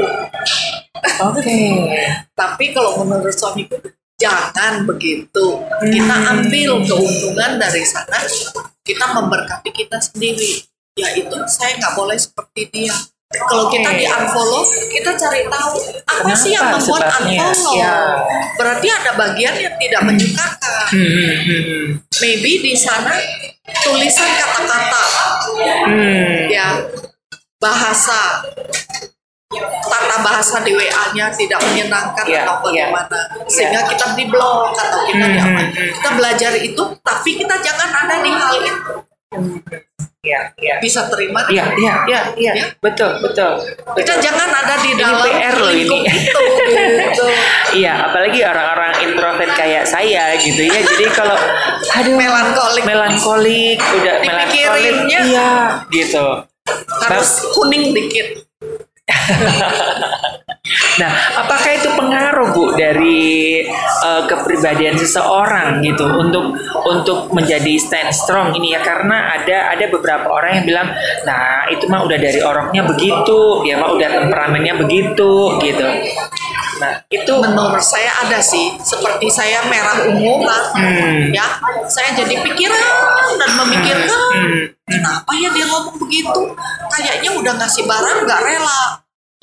[1.22, 1.58] oke
[2.40, 3.76] Tapi kalau menurut suamiku
[4.14, 5.46] jangan begitu.
[5.82, 6.30] Kita Hmm.
[6.38, 8.18] ambil keuntungan dari sana,
[8.80, 10.62] kita memberkati kita sendiri.
[10.94, 12.92] Yaitu saya nggak boleh seperti dia.
[13.32, 14.60] kalau kita di unfollow
[14.92, 15.72] kita cari tahu
[16.04, 17.40] apa sih yang Kenapa membuat sebabnya?
[17.48, 17.96] unfollow Ya.
[18.54, 21.84] berarti ada bagian yang tidak menyukakan Hmm, hmm, hmm,
[22.20, 23.16] maybe di sana
[23.80, 25.04] tulisan kata-kata
[25.88, 26.52] hmm.
[26.52, 26.68] ya
[27.56, 28.44] bahasa
[29.82, 32.92] tata bahasa di WA-nya tidak menyenangkan Ya, atau ya.
[32.92, 35.90] bagaimana sehingga kita di blok atau kita di Hmm, apa hmm, hmm.
[35.96, 38.92] kita belajar itu tapi kita jangan ada di hal itu
[40.22, 40.78] Ya, ya.
[40.78, 42.52] bisa terima Iya, iya, iya, iya.
[42.54, 42.64] Ya.
[42.78, 43.58] Betul, betul.
[43.98, 44.16] kita betul.
[44.22, 45.82] jangan ada di Ini dalam PR loh ini.
[45.82, 45.96] itu
[47.10, 47.24] gitu
[47.74, 50.78] Iya, apalagi orang-orang introvert kayak saya gitu ya.
[50.78, 51.34] Jadi kalau
[51.98, 52.82] aduh Melankolik.
[52.86, 55.50] melankolik, udah melankolik, iya,
[55.90, 56.46] gitu.
[57.02, 58.46] harus kuning dikit
[61.00, 61.10] Nah,
[61.42, 66.54] apakah itu pengaruh Bu dari eh, kepribadian seseorang gitu untuk
[66.86, 70.88] untuk menjadi stand strong ini ya karena ada ada beberapa orang yang bilang,
[71.26, 75.86] nah itu mah udah dari orangnya begitu, dia mah udah temperamennya begitu gitu.
[76.78, 81.30] Nah, itu menurut saya ada sih seperti saya merah ungu kan Hmm.
[81.30, 81.46] ya
[81.86, 82.86] saya jadi pikiran
[83.38, 84.62] dan memikirkan Hmm.
[84.86, 86.42] Kenapa ya dia ngomong begitu?
[86.88, 88.82] Kayaknya udah ngasih barang nggak rela.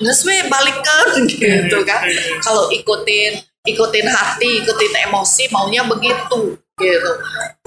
[0.00, 2.00] Nggak sih balikan gitu kan.
[2.40, 7.12] Kalau ikutin ikutin hati ikutin emosi maunya begitu gitu.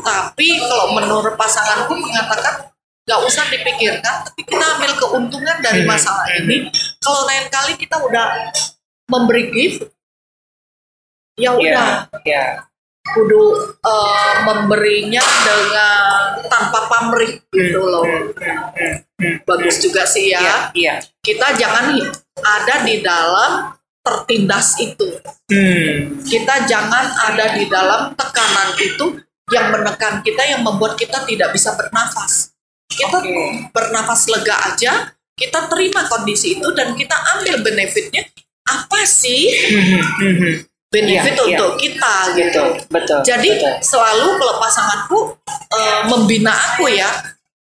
[0.01, 5.91] Tapi kalau menurut pasanganku mengatakan nggak usah dipikirkan tapi kita ambil keuntungan dari Hmm.
[5.91, 6.71] masalah ini.
[6.97, 8.49] Kalau lain kali kita udah
[9.05, 9.85] memberi gift
[11.35, 12.07] ya udah.
[12.25, 12.43] ya, ya.
[13.03, 13.43] Kudu
[13.83, 18.07] eh, memberinya dengan tanpa pamrih gitu loh
[19.43, 20.95] bagus juga sih ya Iya, iya.
[21.19, 21.99] kita jangan
[22.39, 23.51] ada di dalam
[23.99, 25.19] tertindas itu
[25.53, 26.23] Hmm.
[26.25, 31.75] kita jangan ada di dalam tekanan itu yang menekan kita yang membuat kita tidak bisa
[31.77, 32.55] bernafas
[32.89, 33.69] kita Oke.
[33.69, 38.25] bernafas lega aja kita terima kondisi itu dan kita ambil benefitnya
[38.65, 40.55] apa sih Hmm, hmm, hmm.
[40.93, 41.57] Benefit Iya, iya.
[41.57, 43.19] untuk kita gitu Betul.
[43.25, 43.73] jadi betul.
[43.81, 45.19] selalu kalau pasanganku
[45.73, 47.09] eh, membina aku ya,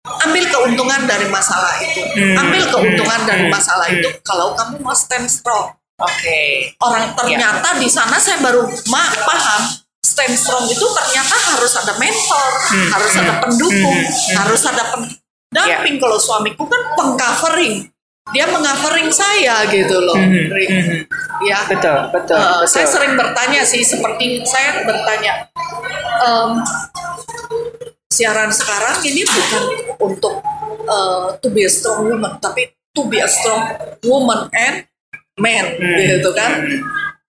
[0.05, 3.97] ambil keuntungan dari masalah itu, Hmm, ambil keuntungan hmm, dari hmm, masalah hmm.
[3.97, 4.09] itu.
[4.21, 6.71] Kalau kamu mau stand strong, Oke.
[6.85, 9.63] orang ternyata di sana saya baru ma paham
[10.05, 14.35] stand strong itu ternyata harus ada mentor, Hmm, harus hmm, ada pendukung, hmm, hmm.
[14.37, 15.95] harus ada pendamping.
[15.97, 17.89] Kalau suamiku kan pengcovering,
[18.31, 20.65] dia mengcovering saya gitu loh, Ri.
[20.65, 20.99] hmm.
[21.43, 21.61] ya.
[21.67, 22.65] Betul, betul, Eh, betul.
[22.65, 25.45] saya sering bertanya sih seperti saya bertanya
[26.19, 26.51] em,
[28.07, 29.63] siaran sekarang ini bukan
[29.99, 30.41] untuk
[30.81, 33.61] eh, to be a strong woman tapi to be a strong
[34.01, 34.87] woman and
[35.35, 35.99] man Hmm.
[35.99, 36.63] gitu kan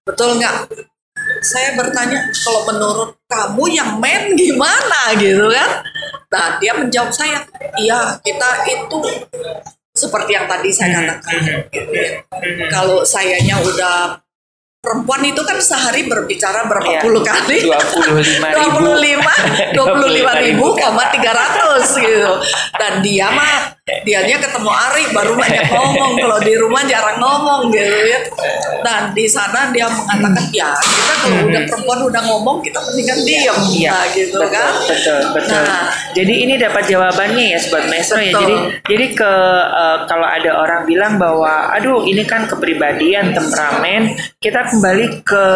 [0.00, 0.70] betul nggak
[1.42, 5.82] saya bertanya kalau menurut kamu yang man gimana gitu kan
[6.28, 7.42] nah dia menjawab saya
[7.76, 8.98] iya kita itu
[9.96, 11.34] seperti yang tadi saya katakan
[11.66, 12.20] gitu ya.
[12.68, 14.20] kalau sayanya udah
[14.78, 17.00] perempuan itu kan sehari berbicara berapa Iya.
[17.00, 18.14] puluh kali 25
[18.60, 18.84] ribu.
[19.74, 22.32] 25 25 ribu koma 300 gitu
[22.76, 27.86] dan dia mah dianya ketemu Ari baru banyak ngomong kalau di rumah jarang ngomong gitu
[27.86, 28.18] ya
[28.82, 33.54] dan di sana dia mengatakan ya kita kalau udah perempuan udah ngomong kita mendingan diam
[33.70, 35.62] Iya, nah, gitu betul, kan Betul, betul.
[35.62, 35.86] Nah.
[36.16, 38.32] Jadi ini dapat jawabannya ya sobat maestro ya.
[38.34, 38.56] Jadi
[38.88, 39.32] jadi ke
[39.68, 45.46] eh, kalau ada orang bilang bahwa aduh ini kan kepribadian temperamen, kita kembali ke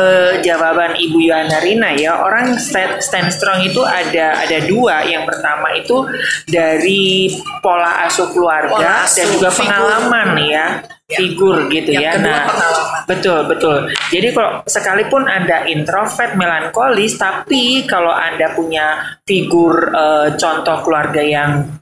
[0.45, 2.21] jawaban Ibu Yohana Rina ya.
[2.21, 5.01] Orang stand, stand strong itu ada ada dua.
[5.09, 5.97] Yang pertama itu
[6.45, 7.33] dari
[7.64, 9.61] pola asuh keluarga Pola dan juga figur.
[9.64, 10.66] pengalaman ya.
[11.11, 12.12] Figur gitu Yang ya.
[12.14, 13.00] kedua, nah, pengalaman.
[13.09, 13.78] Betul, betul.
[14.12, 21.80] Jadi kalau sekalipun Anda introvert, melankolis, tapi kalau Anda punya figur eh, contoh keluarga yang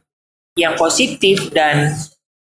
[0.55, 1.93] yang positif dan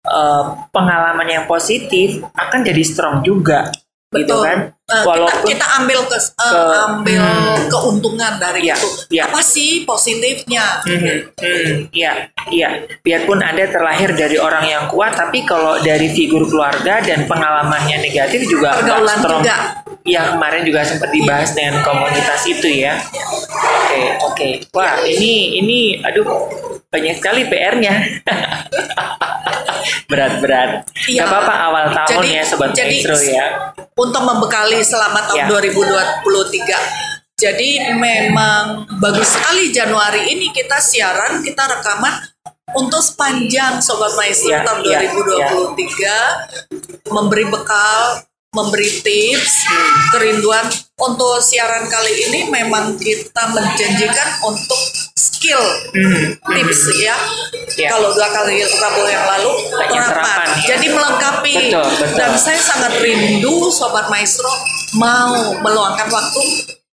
[0.06, 3.68] eh, pengalaman yang positif akan jadi strong juga.
[4.14, 4.40] Gitu Betul.
[4.46, 4.58] kan?
[4.88, 7.68] Eh, Walaupun kita, kita ambil ke, eh, ke- ambil hmm.
[7.68, 8.88] keuntungan dari Iya, itu.
[9.12, 9.22] iya.
[9.28, 10.80] Apa sih positifnya?
[10.80, 12.12] Hmm, hmm, iya,
[12.48, 12.68] iya.
[13.04, 18.48] Biarpun Anda terlahir dari orang yang kuat, tapi kalau dari figur keluarga dan pengalamannya negatif
[18.48, 19.44] juga Pergaulan strong.
[19.44, 19.56] juga.
[20.08, 22.96] Ya kemarin juga sempat dibahas dengan komunitas itu ya.
[23.84, 24.48] Oke, oke.
[24.72, 26.24] Wah, ini ini aduh
[26.88, 27.92] banyak sekali PR-nya.
[30.08, 30.88] Berat-berat.
[31.04, 31.20] Iya.
[31.22, 33.46] Gak apa-apa awal tahun Jadi- ya sobat jadi maestro ya.
[33.92, 35.46] Untuk membekali selama tahun Ya.
[35.52, 36.76] 2023.
[37.38, 42.10] Jadi memang bagus sekali Januari ini kita siaran, kita rekaman
[42.74, 46.18] untuk sepanjang Sobat Maestro Ya, tahun ya, 2023
[47.08, 49.68] memberi bekal memberi tips,
[50.08, 50.64] kerinduan
[50.96, 54.80] untuk siaran kali ini memang kita menjanjikan untuk
[55.12, 55.60] skill
[55.92, 57.14] Hmm, tips ya.
[57.76, 57.94] Ya.
[57.94, 60.74] Kalau dua kali Rabu yang lalu terapan, ya.
[60.74, 61.52] jadi melengkapi.
[61.70, 62.16] Betul, betul.
[62.16, 64.50] Dan saya sangat rindu Sobat Maestro
[64.96, 66.42] mau meluangkan waktu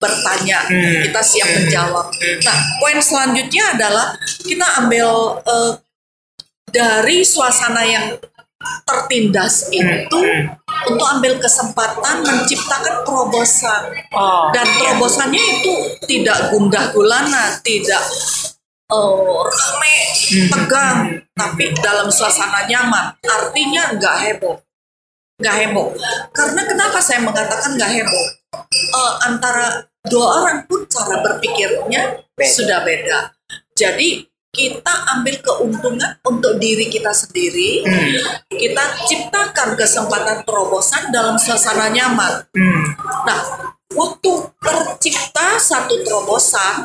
[0.00, 1.06] bertanya, Hmm.
[1.06, 2.06] kita siap menjawab.
[2.42, 5.72] Nah, poin selanjutnya adalah kita ambil eh,
[6.72, 8.18] dari suasana yang
[8.82, 10.18] tertindas itu
[10.88, 15.72] untuk ambil kesempatan menciptakan terobosan Oh, dan terobosannya itu
[16.06, 18.02] tidak gundah gulana, tidak
[18.92, 19.96] eh, rame,
[20.52, 20.98] tegang,
[21.32, 23.16] tapi dalam suasana nyaman.
[23.24, 24.56] Artinya nggak heboh,
[25.40, 25.88] nggak heboh.
[26.34, 28.26] Karena kenapa saya mengatakan nggak heboh?
[28.72, 32.52] Eh, antara dua orang pun cara berpikirnya Beda.
[32.52, 33.18] sudah beda.
[33.72, 37.80] Jadi kita ambil keuntungan untuk diri kita sendiri,
[38.52, 42.44] kita ciptakan kesempatan terobosan dalam suasana nyaman.
[42.52, 42.84] Hmm.
[43.24, 43.40] Nah,
[43.96, 46.84] waktu tercipta satu terobosan,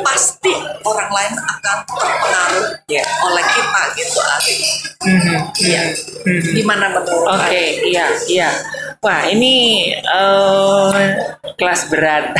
[0.00, 3.04] pasti orang lain akan terpengaruh Ya.
[3.20, 4.56] oleh kita gitu Ari.
[5.04, 5.36] Mhm.
[5.58, 5.82] Iya.
[6.54, 8.48] Gimana menurut Oke, iya, iya.
[8.98, 9.54] Wah, ini
[9.94, 11.06] eh,
[11.54, 12.34] kelas berat.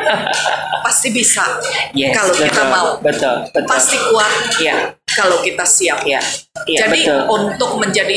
[0.84, 1.44] Pasti bisa
[1.92, 2.88] Yes, kalau kita betul, mau.
[3.00, 3.68] Betul, betul.
[3.68, 6.04] Pasti kuat Iya, kalau kita siap.
[6.04, 6.20] iya,
[6.64, 7.20] iya, Jadi betul.
[7.30, 8.16] untuk menjadi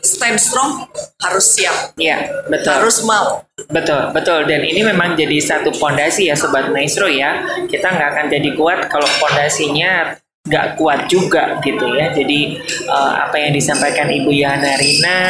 [0.00, 0.88] stand strong
[1.20, 2.72] harus siap, Iya, betul.
[2.72, 3.44] harus mau.
[3.68, 4.48] Betul, betul.
[4.48, 7.44] Dan ini memang jadi satu pondasi ya Sobat Maestro ya.
[7.68, 12.12] Kita nggak akan jadi kuat kalau pondasinya nggak kuat juga gitu ya.
[12.12, 15.20] Jadi eh, apa yang disampaikan Ibu Yana Rina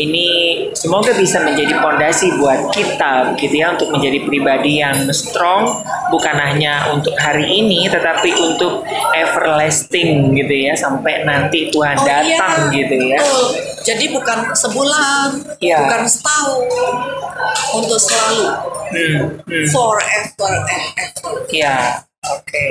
[0.00, 0.26] ini
[0.72, 6.88] semoga bisa menjadi pondasi buat kita gitu ya untuk menjadi pribadi yang strong bukan hanya
[6.96, 13.20] untuk hari ini tetapi untuk everlasting gitu ya sampai nanti Tuhan datang gitu ya.
[13.84, 15.80] Jadi bukan sebulan, Iya.
[15.80, 16.60] bukan setahun,
[17.72, 18.44] untuk selalu,
[18.88, 19.66] Hmm, hmm.
[19.72, 21.36] forever and ever.
[21.48, 22.64] Ya, oke.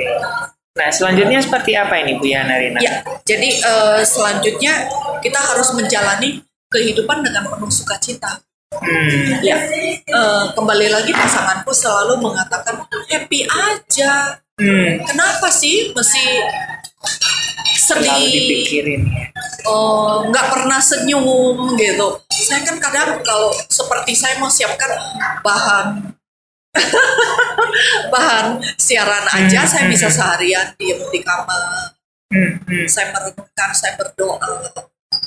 [0.78, 2.78] Nah, selanjutnya seperti apa ini Bu Yana Rina?
[2.78, 4.86] Ya, jadi eh, selanjutnya
[5.18, 6.38] kita harus menjalani
[6.70, 8.38] kehidupan dengan penuh sukacita.
[8.70, 14.38] Hmm, Ya, eh, kembali lagi pasanganku selalu mengatakan happy aja.
[14.54, 16.22] hmm, Kenapa sih mesti
[17.74, 18.30] selalu sedih?
[18.30, 19.26] dipikirin ya.
[19.66, 21.24] Oh, nggak pernah senyum
[21.74, 22.06] gitu.
[22.30, 24.88] Saya kan kadang kalau seperti saya mau siapkan
[25.42, 26.14] bahan
[28.12, 30.16] bahan siaran aja, Hmm, saya hmm, bisa hmm.
[30.16, 31.94] seharian diem di kamar.
[32.28, 34.68] Hmm, hmm, Saya merenungkan, saya berdoa.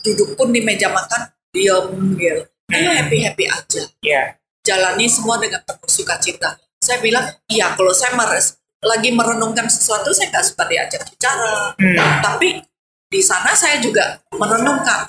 [0.01, 1.85] Duduk pun di meja makan, diem
[2.17, 2.41] gitu.
[2.71, 2.97] Ayo Hmm.
[3.03, 3.83] happy happy aja.
[3.99, 4.23] ya,
[4.63, 6.55] Jalani semua dengan penuh sukacita.
[6.79, 11.75] Saya bilang, iya kalau saya meres, lagi merenungkan sesuatu, saya nggak suka diajak bicara.
[11.77, 12.21] Hmm.
[12.23, 12.63] Tapi
[13.11, 15.03] di sana saya juga merenungkan.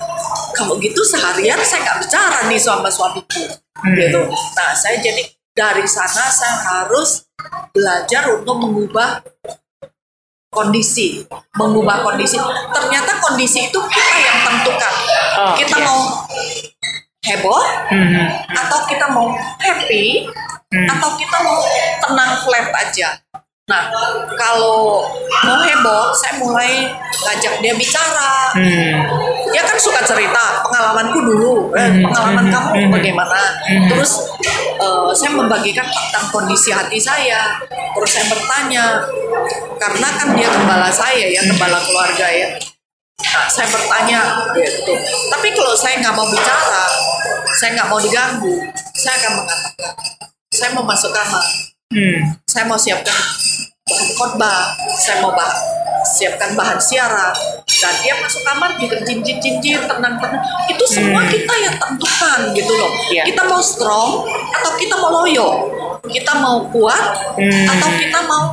[0.53, 3.47] Kalau gitu seharian saya nggak bicara nih sama suamiku,
[3.79, 3.95] Hmm.
[3.95, 4.21] gitu.
[4.29, 7.29] Nah saya jadi dari sana saya harus
[7.73, 9.21] belajar untuk mengubah
[10.49, 11.25] kondisi,
[11.57, 12.37] mengubah kondisi.
[12.73, 14.93] Ternyata kondisi itu kita yang tentukan.
[15.33, 15.85] Oh, kita iya.
[15.85, 15.99] mau
[17.23, 20.27] heboh hmm, atau kita mau happy
[20.73, 20.89] Hmm.
[20.89, 21.61] atau kita mau
[22.01, 23.21] tenang flat aja.
[23.63, 23.87] Nah,
[24.35, 25.07] kalau
[25.47, 28.51] mau heboh, saya mulai ngajak dia bicara.
[28.59, 28.91] hmm,
[29.55, 32.91] Dia kan suka cerita pengalamanku dulu, eh, Hmm, pengalaman hmm, kamu hmm.
[32.91, 33.39] bagaimana.
[33.63, 33.87] Hmm.
[33.87, 34.19] Terus
[34.83, 37.55] eh, saya membagikan tentang kondisi hati saya.
[37.71, 39.07] Terus saya bertanya,
[39.79, 42.59] karena kan dia gembala saya ya, gembala keluarga ya.
[43.23, 44.91] Nah, saya bertanya gitu.
[45.31, 46.83] Tapi kalau saya nggak mau bicara,
[47.55, 48.59] saya nggak mau diganggu,
[48.91, 49.95] saya akan mengatakan,
[50.51, 52.17] saya mau masuk kamar, hmm,
[52.49, 53.13] saya mau siapkan
[53.83, 54.61] bahan khotbah,
[54.97, 55.53] saya mau bah
[56.03, 57.31] siapkan bahan siaran,
[57.63, 60.43] dan dia masuk kamar juga jin jin jin jin tenang tenang.
[60.67, 61.31] Itu semua Hmm.
[61.31, 62.91] kita yang tentukan gitu loh.
[63.07, 63.23] Iya.
[63.23, 65.47] Kita mau strong atau kita mau loyo,
[66.03, 67.03] kita mau kuat
[67.39, 67.65] Hmm.
[67.71, 68.43] atau kita mau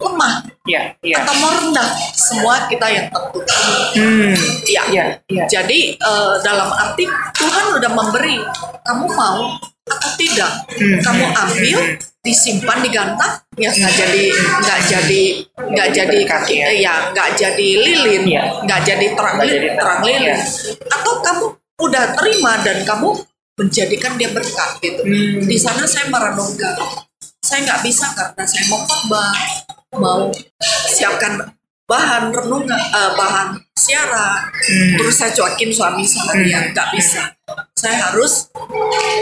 [0.00, 0.34] lemah
[0.64, 3.62] ya, ya, atau mau rendah, semua kita yang tentukan.
[3.90, 4.32] hmm,
[4.70, 4.82] Ya.
[4.88, 7.04] ya, ya, Jadi eh, dalam arti
[7.36, 8.38] Tuhan udah memberi,
[8.86, 9.58] kamu mau
[9.90, 10.62] atau tidak?
[10.78, 10.98] Hmm.
[11.02, 11.78] Kamu ambil,
[12.20, 14.24] disimpan, digantang, ya nggak jadi
[14.60, 15.22] nggak jadi
[15.56, 16.68] nggak jadi Berkat, ya.
[16.76, 18.42] ya nggak jadi lilin, Iya.
[18.68, 20.20] nggak jadi terang Nggak lilin, jadi terang, lilin.
[20.20, 20.36] iya.
[20.92, 21.44] Atau kamu
[21.80, 23.08] udah terima dan kamu
[23.56, 25.00] menjadikan dia berkat gitu.
[25.00, 25.48] Hmm.
[25.48, 26.76] Di sana saya merenungkan,
[27.40, 29.32] saya nggak bisa karena saya mau khotbah,
[29.96, 30.20] mau
[30.88, 31.40] siapkan
[31.88, 34.94] bahan renungan, eh, bahan siaran, Hmm.
[35.00, 37.32] terus saya cuekin suami saya dia nggak bisa.
[37.72, 39.18] Saya harus eh,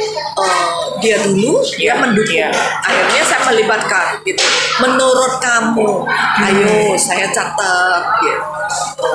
[0.99, 2.51] dia dulu dia mendukung Iya.
[2.83, 4.43] akhirnya saya melibatkan gitu
[4.79, 6.05] menurut kamu
[6.43, 9.11] ayo saya catat gitu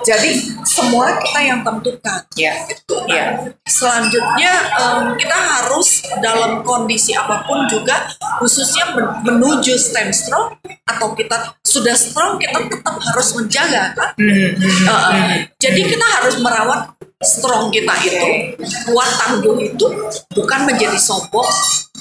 [0.00, 0.30] jadi
[0.64, 2.56] semua kita yang tentukan Ya.
[2.64, 2.96] gitu.
[3.04, 3.26] Nah, Ya.
[3.64, 11.12] selanjutnya em, kita harus dalam kondisi apa pun juga khususnya men- menuju stand strong atau
[11.12, 15.14] kita sudah strong kita tetap harus menjaga kan Hmm, hmm, Uh, uh,
[15.56, 18.56] jadi kita harus merawat strong kita itu,
[18.88, 19.86] kuat tangguh itu
[20.32, 21.44] bukan menjadi sombong,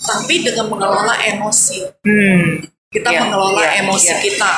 [0.02, 1.84] tapi dengan mengelola emosi.
[2.02, 2.72] hmm.
[2.90, 4.18] Kita Ya, mengelola ya, emosi ya.
[4.18, 4.52] kita,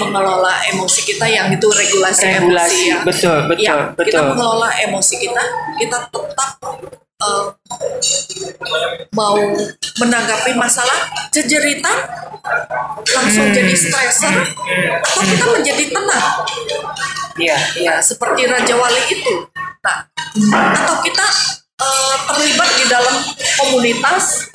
[0.00, 2.98] mengelola emosi kita yang itu regulasi, emosi Regulasi, ya.
[3.04, 4.22] betul, betul, Ya, Kita betul.
[4.32, 5.42] mengelola emosi kita,
[5.76, 6.50] kita tetap
[7.20, 7.52] uh,
[9.12, 9.36] mau
[9.98, 10.96] menanggapi masalah
[11.28, 12.08] jejeritan
[13.06, 13.56] langsung Hmm.
[13.56, 14.32] jadi stresser
[15.04, 16.24] atau kita menjadi tenang
[17.34, 17.92] Iya, iya.
[17.92, 19.34] ya seperti Raja Wali itu.
[19.84, 21.26] Nah, atau kita
[21.78, 23.14] eh, terlibat di dalam
[23.60, 24.48] komunitas,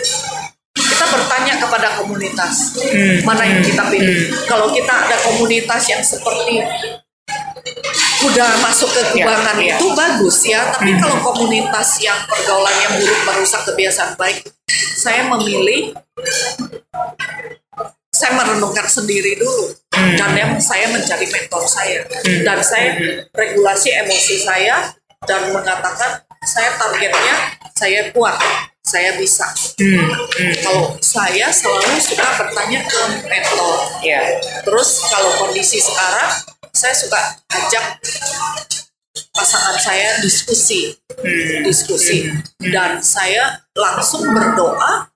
[0.76, 2.76] kita bertanya kepada komunitas.
[2.76, 4.34] Hmm, mana yang kita pilih.
[4.50, 6.66] Kalau kita ada komunitas yang seperti
[8.20, 9.78] udah masuk ke kubangan iya.
[9.78, 10.68] itu bagus ya.
[10.76, 14.44] Tapi kalau komunitas yang pergaulannya buruk merusak kebiasaan baik,
[15.00, 15.96] saya memilih
[18.12, 19.72] saya merenungkan sendiri dulu.
[19.90, 22.04] Dan yang saya mencari mentor saya.
[22.24, 23.00] Dan saya
[23.32, 27.36] regulasi emosi saya dan mengatakan saya targetnya
[27.76, 28.40] saya kuat
[28.80, 29.46] saya bisa
[29.80, 30.54] Hmm, hmm.
[30.60, 34.40] kalau saya selalu suka bertanya ke mentor Iya.
[34.64, 36.32] terus kalau kondisi sekarang
[36.76, 37.86] saya suka ajak
[39.32, 41.64] pasangan saya diskusi Hmm.
[41.68, 42.32] diskusi
[42.72, 45.12] dan saya langsung berdoa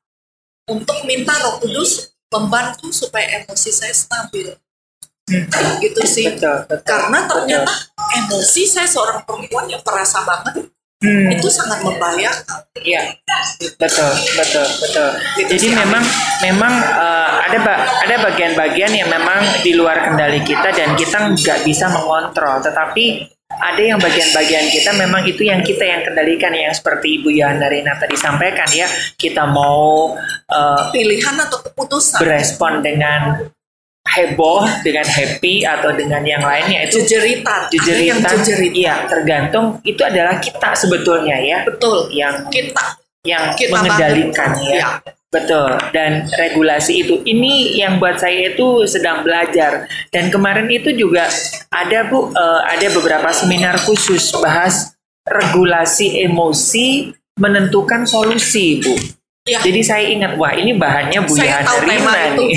[0.67, 4.51] untuk minta Roh Kudus membantu supaya emosi saya stabil.
[5.79, 6.25] Gitu sih.
[6.29, 7.31] Betul, betul, Karena betul.
[7.47, 7.73] ternyata
[8.13, 10.67] emosi saya seorang perempuan yang perasa banget
[11.03, 11.27] Hmm.
[11.27, 12.63] itu sangat membahayakan.
[12.79, 13.11] Iya,
[13.75, 14.07] betul,
[14.39, 15.09] betul, betul.
[15.35, 15.99] Gitu Jadi sih, memang
[16.39, 21.67] memang eh, ada ba- ada bagian-bagian yang memang di luar kendali kita dan kita nggak
[21.67, 22.63] bisa mengontrol.
[22.63, 23.19] Tetapi
[23.51, 27.99] ada yang bagian-bagian kita memang itu yang kita yang kendalikan yang seperti Ibu Yana Rina
[27.99, 28.87] tadi sampaikan ya
[29.19, 30.15] kita mau
[30.47, 32.23] eh, Pilihan atau keputusan.
[32.23, 33.43] berespon dengan
[34.03, 37.71] heboh, dengan happy atau dengan yang lainnya itu Jejeritan.
[37.71, 38.35] Yang jejeritan.
[38.43, 38.75] jejeritan.
[38.75, 42.11] Iya, tergantung itu adalah kita sebetulnya ya Betul.
[42.11, 42.99] yang Kita.
[43.23, 44.67] yang Kita mengendalikan banget.
[44.67, 44.75] ya.
[44.75, 44.89] Iya.
[45.33, 45.69] Betul.
[45.89, 49.89] Dan regulasi itu ini yang buat saya itu sedang belajar.
[50.13, 51.25] Dan kemarin itu juga
[51.73, 54.93] ada Bu eh, ada beberapa seminar khusus bahas
[55.25, 57.09] regulasi emosi
[57.41, 58.93] menentukan solusi, Bu.
[59.43, 59.59] Ya.
[59.59, 62.43] Jadi saya ingat wah ini bahannya Bu Saya Yana tahu tema Rina itu.
[62.47, 62.55] nih.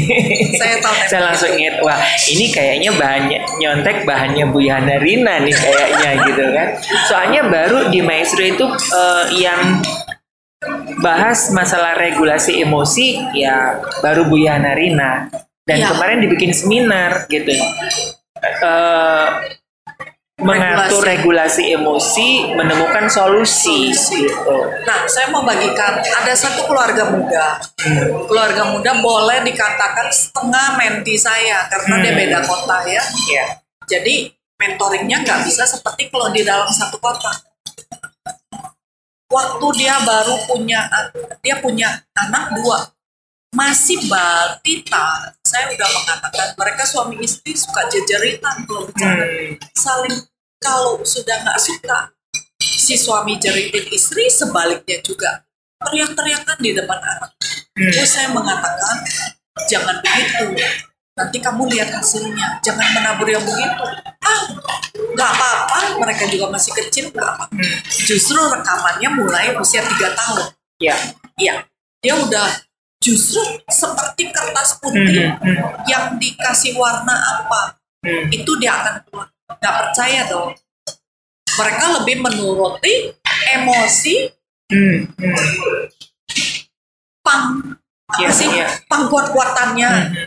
[0.55, 1.99] Saya tahu tema saya langsung ingat wah
[2.31, 6.69] ini kayaknya bahannya nyontek bahannya Bu Yana Rina nih kayaknya gitu kan.
[7.11, 9.83] Soalnya baru di Maestro itu eh, yang
[11.03, 15.27] bahas masalah regulasi emosi ya baru Bu Yana Rina
[15.67, 15.91] dan Ya.
[15.91, 17.51] kemarin dibikin seminar gitu
[18.47, 19.27] Eh,
[20.37, 24.29] mengatur regulasi emosi menemukan solusi Solusi.
[24.29, 27.57] gitu Nah, saya mau bagikan ada satu keluarga muda.
[28.29, 32.21] Keluarga muda boleh dikatakan setengah menti saya karena dia Hmm.
[32.21, 33.03] beda kota ya.
[33.33, 33.45] ya
[33.89, 34.29] Jadi
[34.61, 37.33] mentoringnya nggak bisa seperti kalau di dalam satu kota.
[39.27, 40.87] Waktu dia baru punya
[41.43, 42.79] dia punya anak dua,
[43.57, 45.33] masih balita.
[45.41, 49.57] Saya udah mengatakan mereka suami istri suka jejeritan kalau bicara Hmm.
[49.73, 50.17] saling
[50.61, 52.13] kalau sudah nggak suka
[52.61, 55.41] si suami jeritin istri sebaliknya juga
[55.81, 57.33] teriak-teriakan di depan anak.
[57.73, 59.01] Terus saya mengatakan
[59.69, 60.53] jangan begitu.
[61.17, 62.61] Nanti kamu lihat hasilnya.
[62.61, 63.85] Jangan menabur yang begitu.
[64.21, 64.41] Ah,
[65.17, 65.97] nggak apa-apa.
[65.97, 67.09] Mereka juga masih kecil.
[67.09, 67.49] nggak apa.
[68.05, 70.53] Justru rekamannya mulai usia tiga tahun.
[70.77, 70.93] ya
[71.41, 71.65] Iya,
[72.05, 72.49] dia udah
[73.07, 73.39] justru
[73.71, 75.87] seperti kertas putih Hmm, hmm.
[75.87, 78.27] yang dikasih warna apa Hmm.
[78.31, 79.27] itu dia akan keluar.
[79.47, 80.51] Nggak percaya dong.
[81.57, 82.95] Mereka lebih menuruti
[83.55, 84.15] emosi
[84.67, 85.39] Hmm, hmm.
[87.23, 88.67] pang apa Iya, sih iya.
[88.87, 89.91] pang kuat-kuatannya.
[89.91, 90.27] Hmm.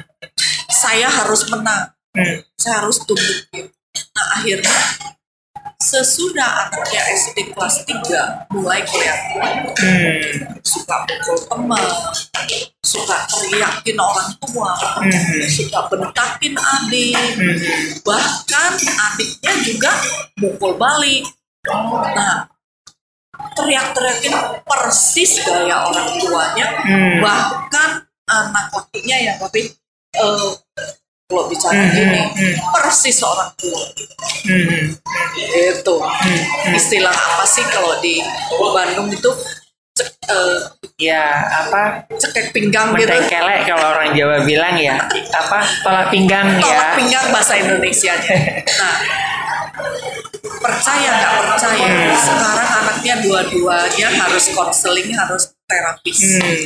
[0.69, 1.91] Saya harus menang.
[2.15, 2.43] Hmm.
[2.55, 3.67] Saya harus tunjukin.
[4.15, 4.75] Nah akhirnya
[5.79, 10.59] sesudah anaknya SD kelas 3 mulai kelihatan Hmm.
[10.59, 11.87] suka pukul teman,
[12.83, 15.47] suka teriakin orang tua, Mhm.
[15.47, 17.55] suka bentakin adik, Hmm.
[18.03, 19.91] bahkan adiknya juga
[20.35, 21.23] mukul balik.
[21.63, 22.51] Nah,
[23.55, 24.35] teriak-teriakin
[24.67, 27.23] persis gaya orang tuanya, Hmm.
[27.23, 29.71] bahkan anak lakinya ya tapi
[30.09, 30.49] eh,
[31.29, 33.85] kalau bicara Hmm, gini hmm, persis orang tua
[34.49, 34.97] Hmm.
[35.53, 35.95] itu
[36.73, 38.17] istilah apa sih kalau di
[38.73, 39.29] Bandung itu
[39.93, 40.57] cek, eh,
[40.99, 41.21] Ya
[41.63, 42.03] apa?
[42.11, 43.05] cekek pinggang gitu.
[43.07, 44.97] Mentengkelek kalau orang Jawa bilang ya.
[45.31, 45.59] Apa?
[45.79, 46.97] Tolak pinggang tolak ya.
[46.97, 48.13] pinggang bahasa Indonesia
[48.75, 48.97] nah
[50.59, 51.87] percaya nggak percaya?
[51.87, 52.17] Hmm.
[52.17, 56.19] sekarang anaknya dua-duanya harus konseling harus terapis.
[56.41, 56.57] Hmm.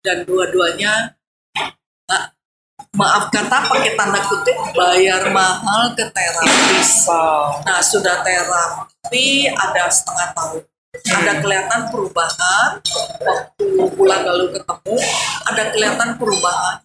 [0.00, 1.18] dan dua-duanya
[2.92, 7.62] maaf kata pakai tanda kutip bayar mahal ke terapis Wow.
[7.62, 10.60] nah sudah terapi ada setengah tahun
[10.90, 12.70] ada kelihatan perubahan
[13.22, 13.64] waktu
[13.94, 14.96] bulan lalu ketemu
[15.46, 16.76] ada kelihatan perubahan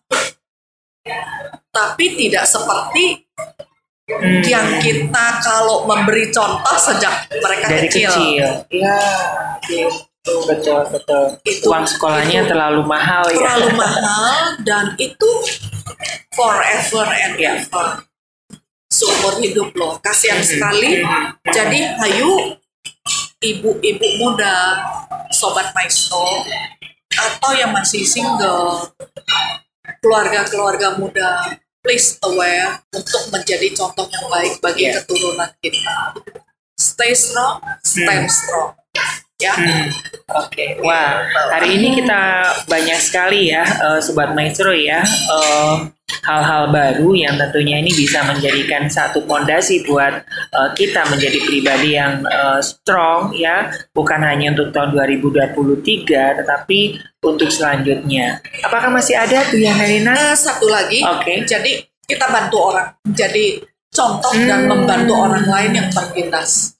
[1.69, 3.25] tapi tidak seperti
[4.05, 4.37] Hmm.
[4.45, 8.47] yang kita kalau memberi contoh sejak mereka Dari kecil, kecil.
[8.69, 9.01] Iya.
[9.65, 9.89] Gitu.
[10.45, 11.25] Betul betul.
[11.41, 13.41] Itu- Uang sekolahnya itu terlalu mahal ya.
[13.41, 15.29] terlalu mahal dan itu
[16.31, 17.61] forever and Ya.
[17.61, 18.03] ever
[18.91, 20.47] seumur hidup loh kasihan Mhm.
[20.47, 20.89] sekali
[21.51, 22.55] jadi hayu
[23.43, 24.55] ibu-ibu muda
[25.29, 26.45] sobat maestro
[27.11, 28.87] atau yang masih single
[29.99, 35.01] keluarga-keluarga muda please aware untuk menjadi contoh yang baik bagi Ya.
[35.01, 36.17] keturunan kita
[36.73, 38.31] stay strong stand Hmm.
[38.31, 38.71] strong
[39.45, 39.85] ya Hmm,
[40.35, 41.21] Oke, wah
[41.53, 42.21] hari ini kita
[42.65, 45.73] banyak sekali ya, eh, sobat maestro ya, eh,
[46.25, 52.25] hal-hal baru yang tentunya ini bisa menjadikan satu pondasi buat eh, kita menjadi pribadi yang
[52.25, 56.79] eh, strong ya, bukan hanya untuk tahun 2023, tetapi
[57.23, 58.41] untuk selanjutnya.
[58.65, 60.11] Apakah masih ada tuh yang Narina?
[60.11, 61.45] Nah, satu lagi, Oke.
[61.45, 64.69] jadi kita bantu orang, jadi contoh dan Hmm.
[64.73, 66.74] membantu orang lain yang tertindas.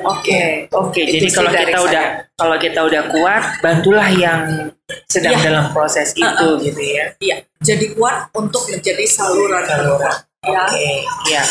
[0.00, 1.00] Oke, oke.
[1.02, 1.84] Itu Jadi kalau kita saya.
[1.84, 2.04] udah
[2.34, 4.70] kalau kita udah kuat, bantulah yang
[5.04, 5.44] sedang Ya.
[5.44, 6.56] dalam proses itu Uh-uh.
[6.62, 7.04] gitu ya.
[7.20, 10.16] Iya, jadi kuat untuk menjadi saluran Saluran.
[10.38, 11.42] Ya, Oke, ya,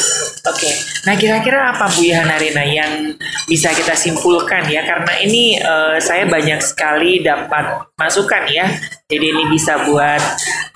[0.48, 0.72] oke.
[1.04, 4.80] Nah, kira-kira apa Bu Yohanarina yang bisa kita simpulkan ya?
[4.88, 8.64] Karena ini eh, saya banyak sekali dapat masukan ya.
[9.06, 10.24] Jadi ini bisa buat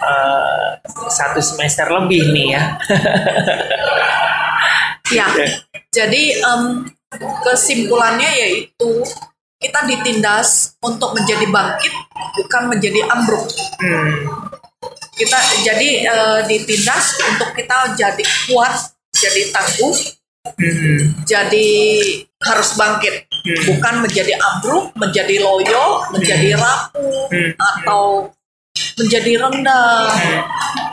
[0.03, 0.67] eh,
[1.07, 2.63] satu semester lebih nih ya.
[5.09, 5.25] ya.
[5.97, 6.63] Jadi em,
[7.20, 9.03] kesimpulannya yaitu
[9.62, 11.93] kita ditindas untuk menjadi bangkit,
[12.41, 13.45] bukan menjadi ambruk.
[13.78, 14.49] Hmm,
[15.12, 18.74] Kita jadi eh, ditindas untuk kita jadi kuat,
[19.14, 19.93] jadi tangguh,
[20.57, 21.70] hmm, jadi
[22.41, 23.57] harus bangkit Hmm.
[23.74, 27.51] bukan menjadi ambruk menjadi loyo menjadi rapuh Hmm.
[27.57, 28.30] atau
[28.99, 30.11] menjadi rendah.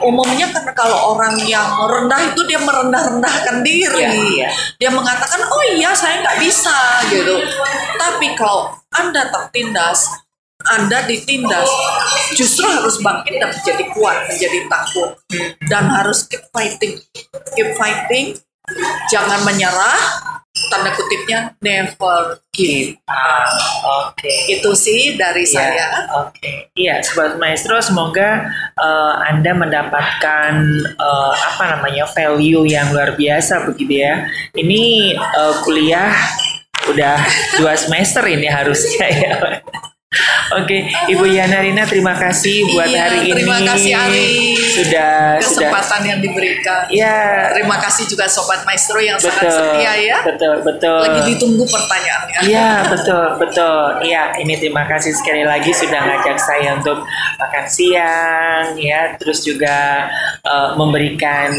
[0.02, 3.98] Umumnya karena kalau orang yang rendah itu dia merendah-rendahkan diri.
[3.98, 4.48] Iya, iya.
[4.78, 6.76] dia mengatakan oh iya saya nggak bisa
[7.10, 7.34] gitu.
[7.98, 10.08] Tapi kalau anda tertindas
[10.74, 11.70] anda ditindas
[12.34, 15.08] justru harus bangkit dan menjadi kuat menjadi tangguh.
[15.70, 16.98] Dan harus keep fighting
[17.54, 18.38] keep fighting
[19.08, 20.00] jangan menyerah
[20.68, 23.46] tanda kutipnya never give Ah,
[24.10, 24.34] oke.
[24.50, 25.86] itu sih dari Iya, saya
[26.26, 30.52] Oke, iya, sobat maestro, semoga eh, anda mendapatkan
[30.98, 34.26] eh, apa namanya value yang luar biasa begitu ya.
[34.58, 36.10] Ini eh, kuliah
[36.90, 37.16] udah
[37.62, 39.32] dua semester ini harusnya ya.
[40.48, 43.32] Oke, Ibu Yana Rina, terima kasih buat Iya, hari ini.
[43.36, 44.56] terima kasih, Ali.
[44.56, 45.68] Sudah sudah.
[45.68, 50.54] kesempatan yang diberikan Ya, terima kasih juga sobat maestro yang sangat betul, setia ya betul,
[50.64, 50.98] betul.
[51.04, 53.80] lagi ditunggu pertanyaannya Iya betul betul.
[54.06, 57.04] Iya ini terima kasih sekali lagi sudah ngajak saya untuk
[57.36, 59.12] makan siang ya.
[59.20, 60.08] Terus juga
[60.40, 61.52] eh, memberikan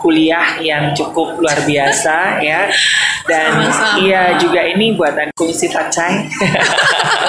[0.00, 2.66] kuliah yang cukup luar biasa ya.
[3.22, 3.70] Dan
[4.02, 6.16] iya juga ini buat aku sifat Cai.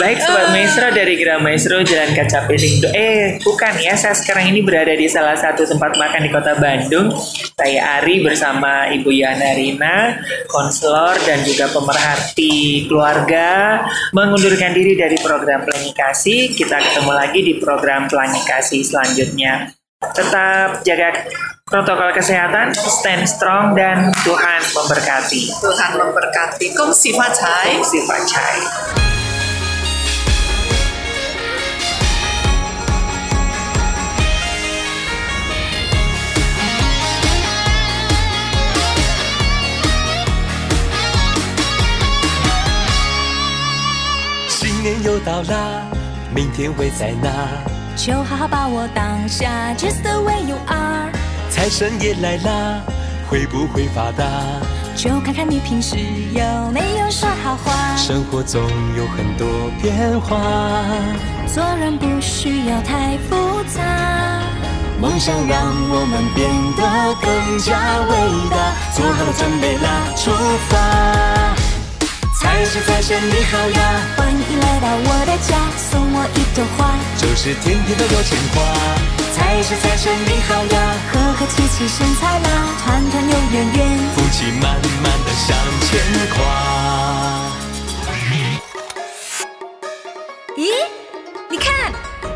[0.00, 4.64] Baik Sobat Maestro dari Gra Maestro Jalan Kaca Piring Eh bukan ya Saya sekarang ini
[4.64, 7.12] berada di salah satu tempat makan di kota Bandung.
[7.52, 10.16] Saya Ari bersama Ibu Yana Rina
[10.48, 13.84] Konselor dan juga pemerhati keluarga
[14.16, 16.56] Mengundurkan diri dari program Pelangi Kasih.
[16.56, 19.68] Kita ketemu lagi di program Pelangi Kasih selanjutnya.
[20.00, 21.28] Tetap jaga
[21.68, 25.60] protokol kesehatan Stand strong dan Tuhan memberkati.
[25.60, 26.72] Tuhan memberkati.
[26.72, 29.09] Kong sifat Cai Sifat Cai
[45.24, 45.82] 到啦，
[46.34, 47.30] 明天会在哪？
[47.96, 51.10] 就好好把握当下，Just the way you are。
[51.50, 52.80] 财神也来啦，
[53.28, 54.24] 会不会发达？
[54.96, 57.96] 就看看你平时有没有说好话。
[57.96, 58.62] 生活总
[58.96, 59.46] 有很多
[59.82, 60.38] 变化，
[61.46, 64.42] 做人不需要太复杂。
[65.00, 66.82] 梦想让我们变得
[67.20, 68.12] 更加伟
[68.50, 68.56] 大。
[68.94, 70.30] 做好了准备啦，出
[70.68, 71.59] 发！
[72.50, 73.80] 财神财神你好呀，
[74.16, 78.60] 欢迎来到我的家，送我一朵花，就是天天都有钱花。
[79.32, 82.48] 财神财神你好呀，和和气气生财啦，
[82.82, 86.02] 团团又圆圆，福气满满的向前
[86.34, 86.42] 跨。
[90.56, 90.74] 咦，
[91.48, 91.92] 你看，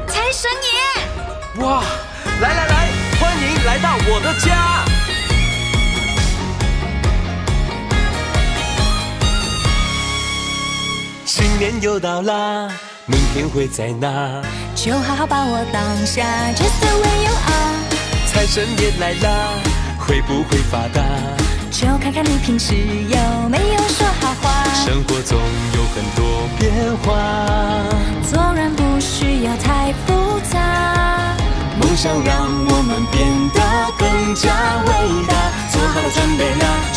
[0.06, 1.64] 财神爷！
[1.64, 1.82] 哇，
[2.40, 2.88] 来来来，
[3.20, 4.84] 欢迎来到我的家。
[11.36, 12.68] 新年又到啦，
[13.06, 14.40] 明天会在哪？
[14.76, 16.22] 就好好把握当下
[16.54, 17.74] ，Just the way you are。
[18.28, 19.48] 财神爷来啦，
[19.98, 21.02] 会不会发达？
[21.72, 24.64] 就看看你平时有没有说好话。
[24.74, 25.36] 生活总
[25.74, 26.72] 有很多变
[27.02, 27.10] 化，
[28.30, 31.34] 做人不需要太复杂。
[31.80, 33.60] 梦想让我们变得
[33.98, 34.52] 更加
[34.86, 35.34] 伟大。
[35.72, 36.93] 做好了准备啦！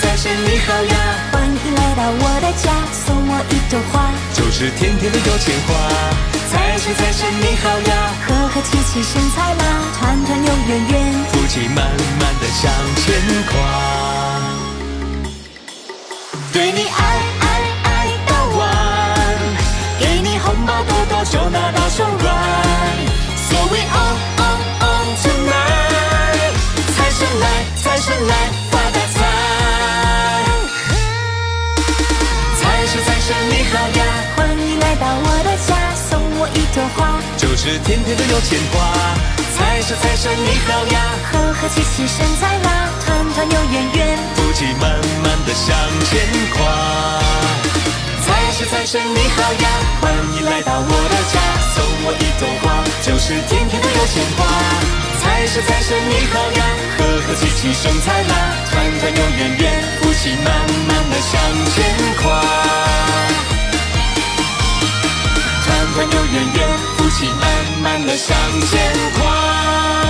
[0.00, 0.96] 财神你好呀，
[1.32, 5.74] 欢迎来到我的家，送我一朵花，就是甜甜的有钱花。
[6.50, 9.64] 财神财神你好呀，和和气气生财啦，
[9.98, 11.84] 团团又圆圆，福气满
[12.20, 12.72] 满的向
[13.02, 13.04] 前
[13.46, 13.52] 跨。
[16.52, 17.00] 对你爱
[17.40, 17.46] 爱
[17.84, 18.68] 爱到完，
[20.00, 22.26] 给你红包多多就拿到手软。
[23.48, 26.52] So we on on on tonight，
[26.96, 27.46] 财神来
[27.82, 28.32] 财神来
[33.72, 34.04] 好呀，
[34.36, 38.92] 欢迎来到我的家，送我一朵花，就是天天都有钱花。
[39.56, 40.96] 财神财神你好呀，
[41.32, 44.92] 和和气气生财啦，团团又圆圆，福气满
[45.24, 45.72] 满的向
[46.04, 46.20] 前
[46.52, 46.60] 跨。
[48.20, 49.66] 财神财神你好呀，
[50.04, 51.40] 欢迎来到我的家，
[51.72, 54.44] 送我一朵花，就是天天都有钱花。
[55.24, 56.60] 财神财神你好呀，
[56.98, 58.34] 和和气气生财啦，
[58.68, 59.64] 团团又圆圆，
[60.02, 61.40] 福气满满的向
[61.72, 61.76] 前
[62.20, 62.36] 跨。
[65.94, 70.01] 团团圆圆，福气满满的向前跨。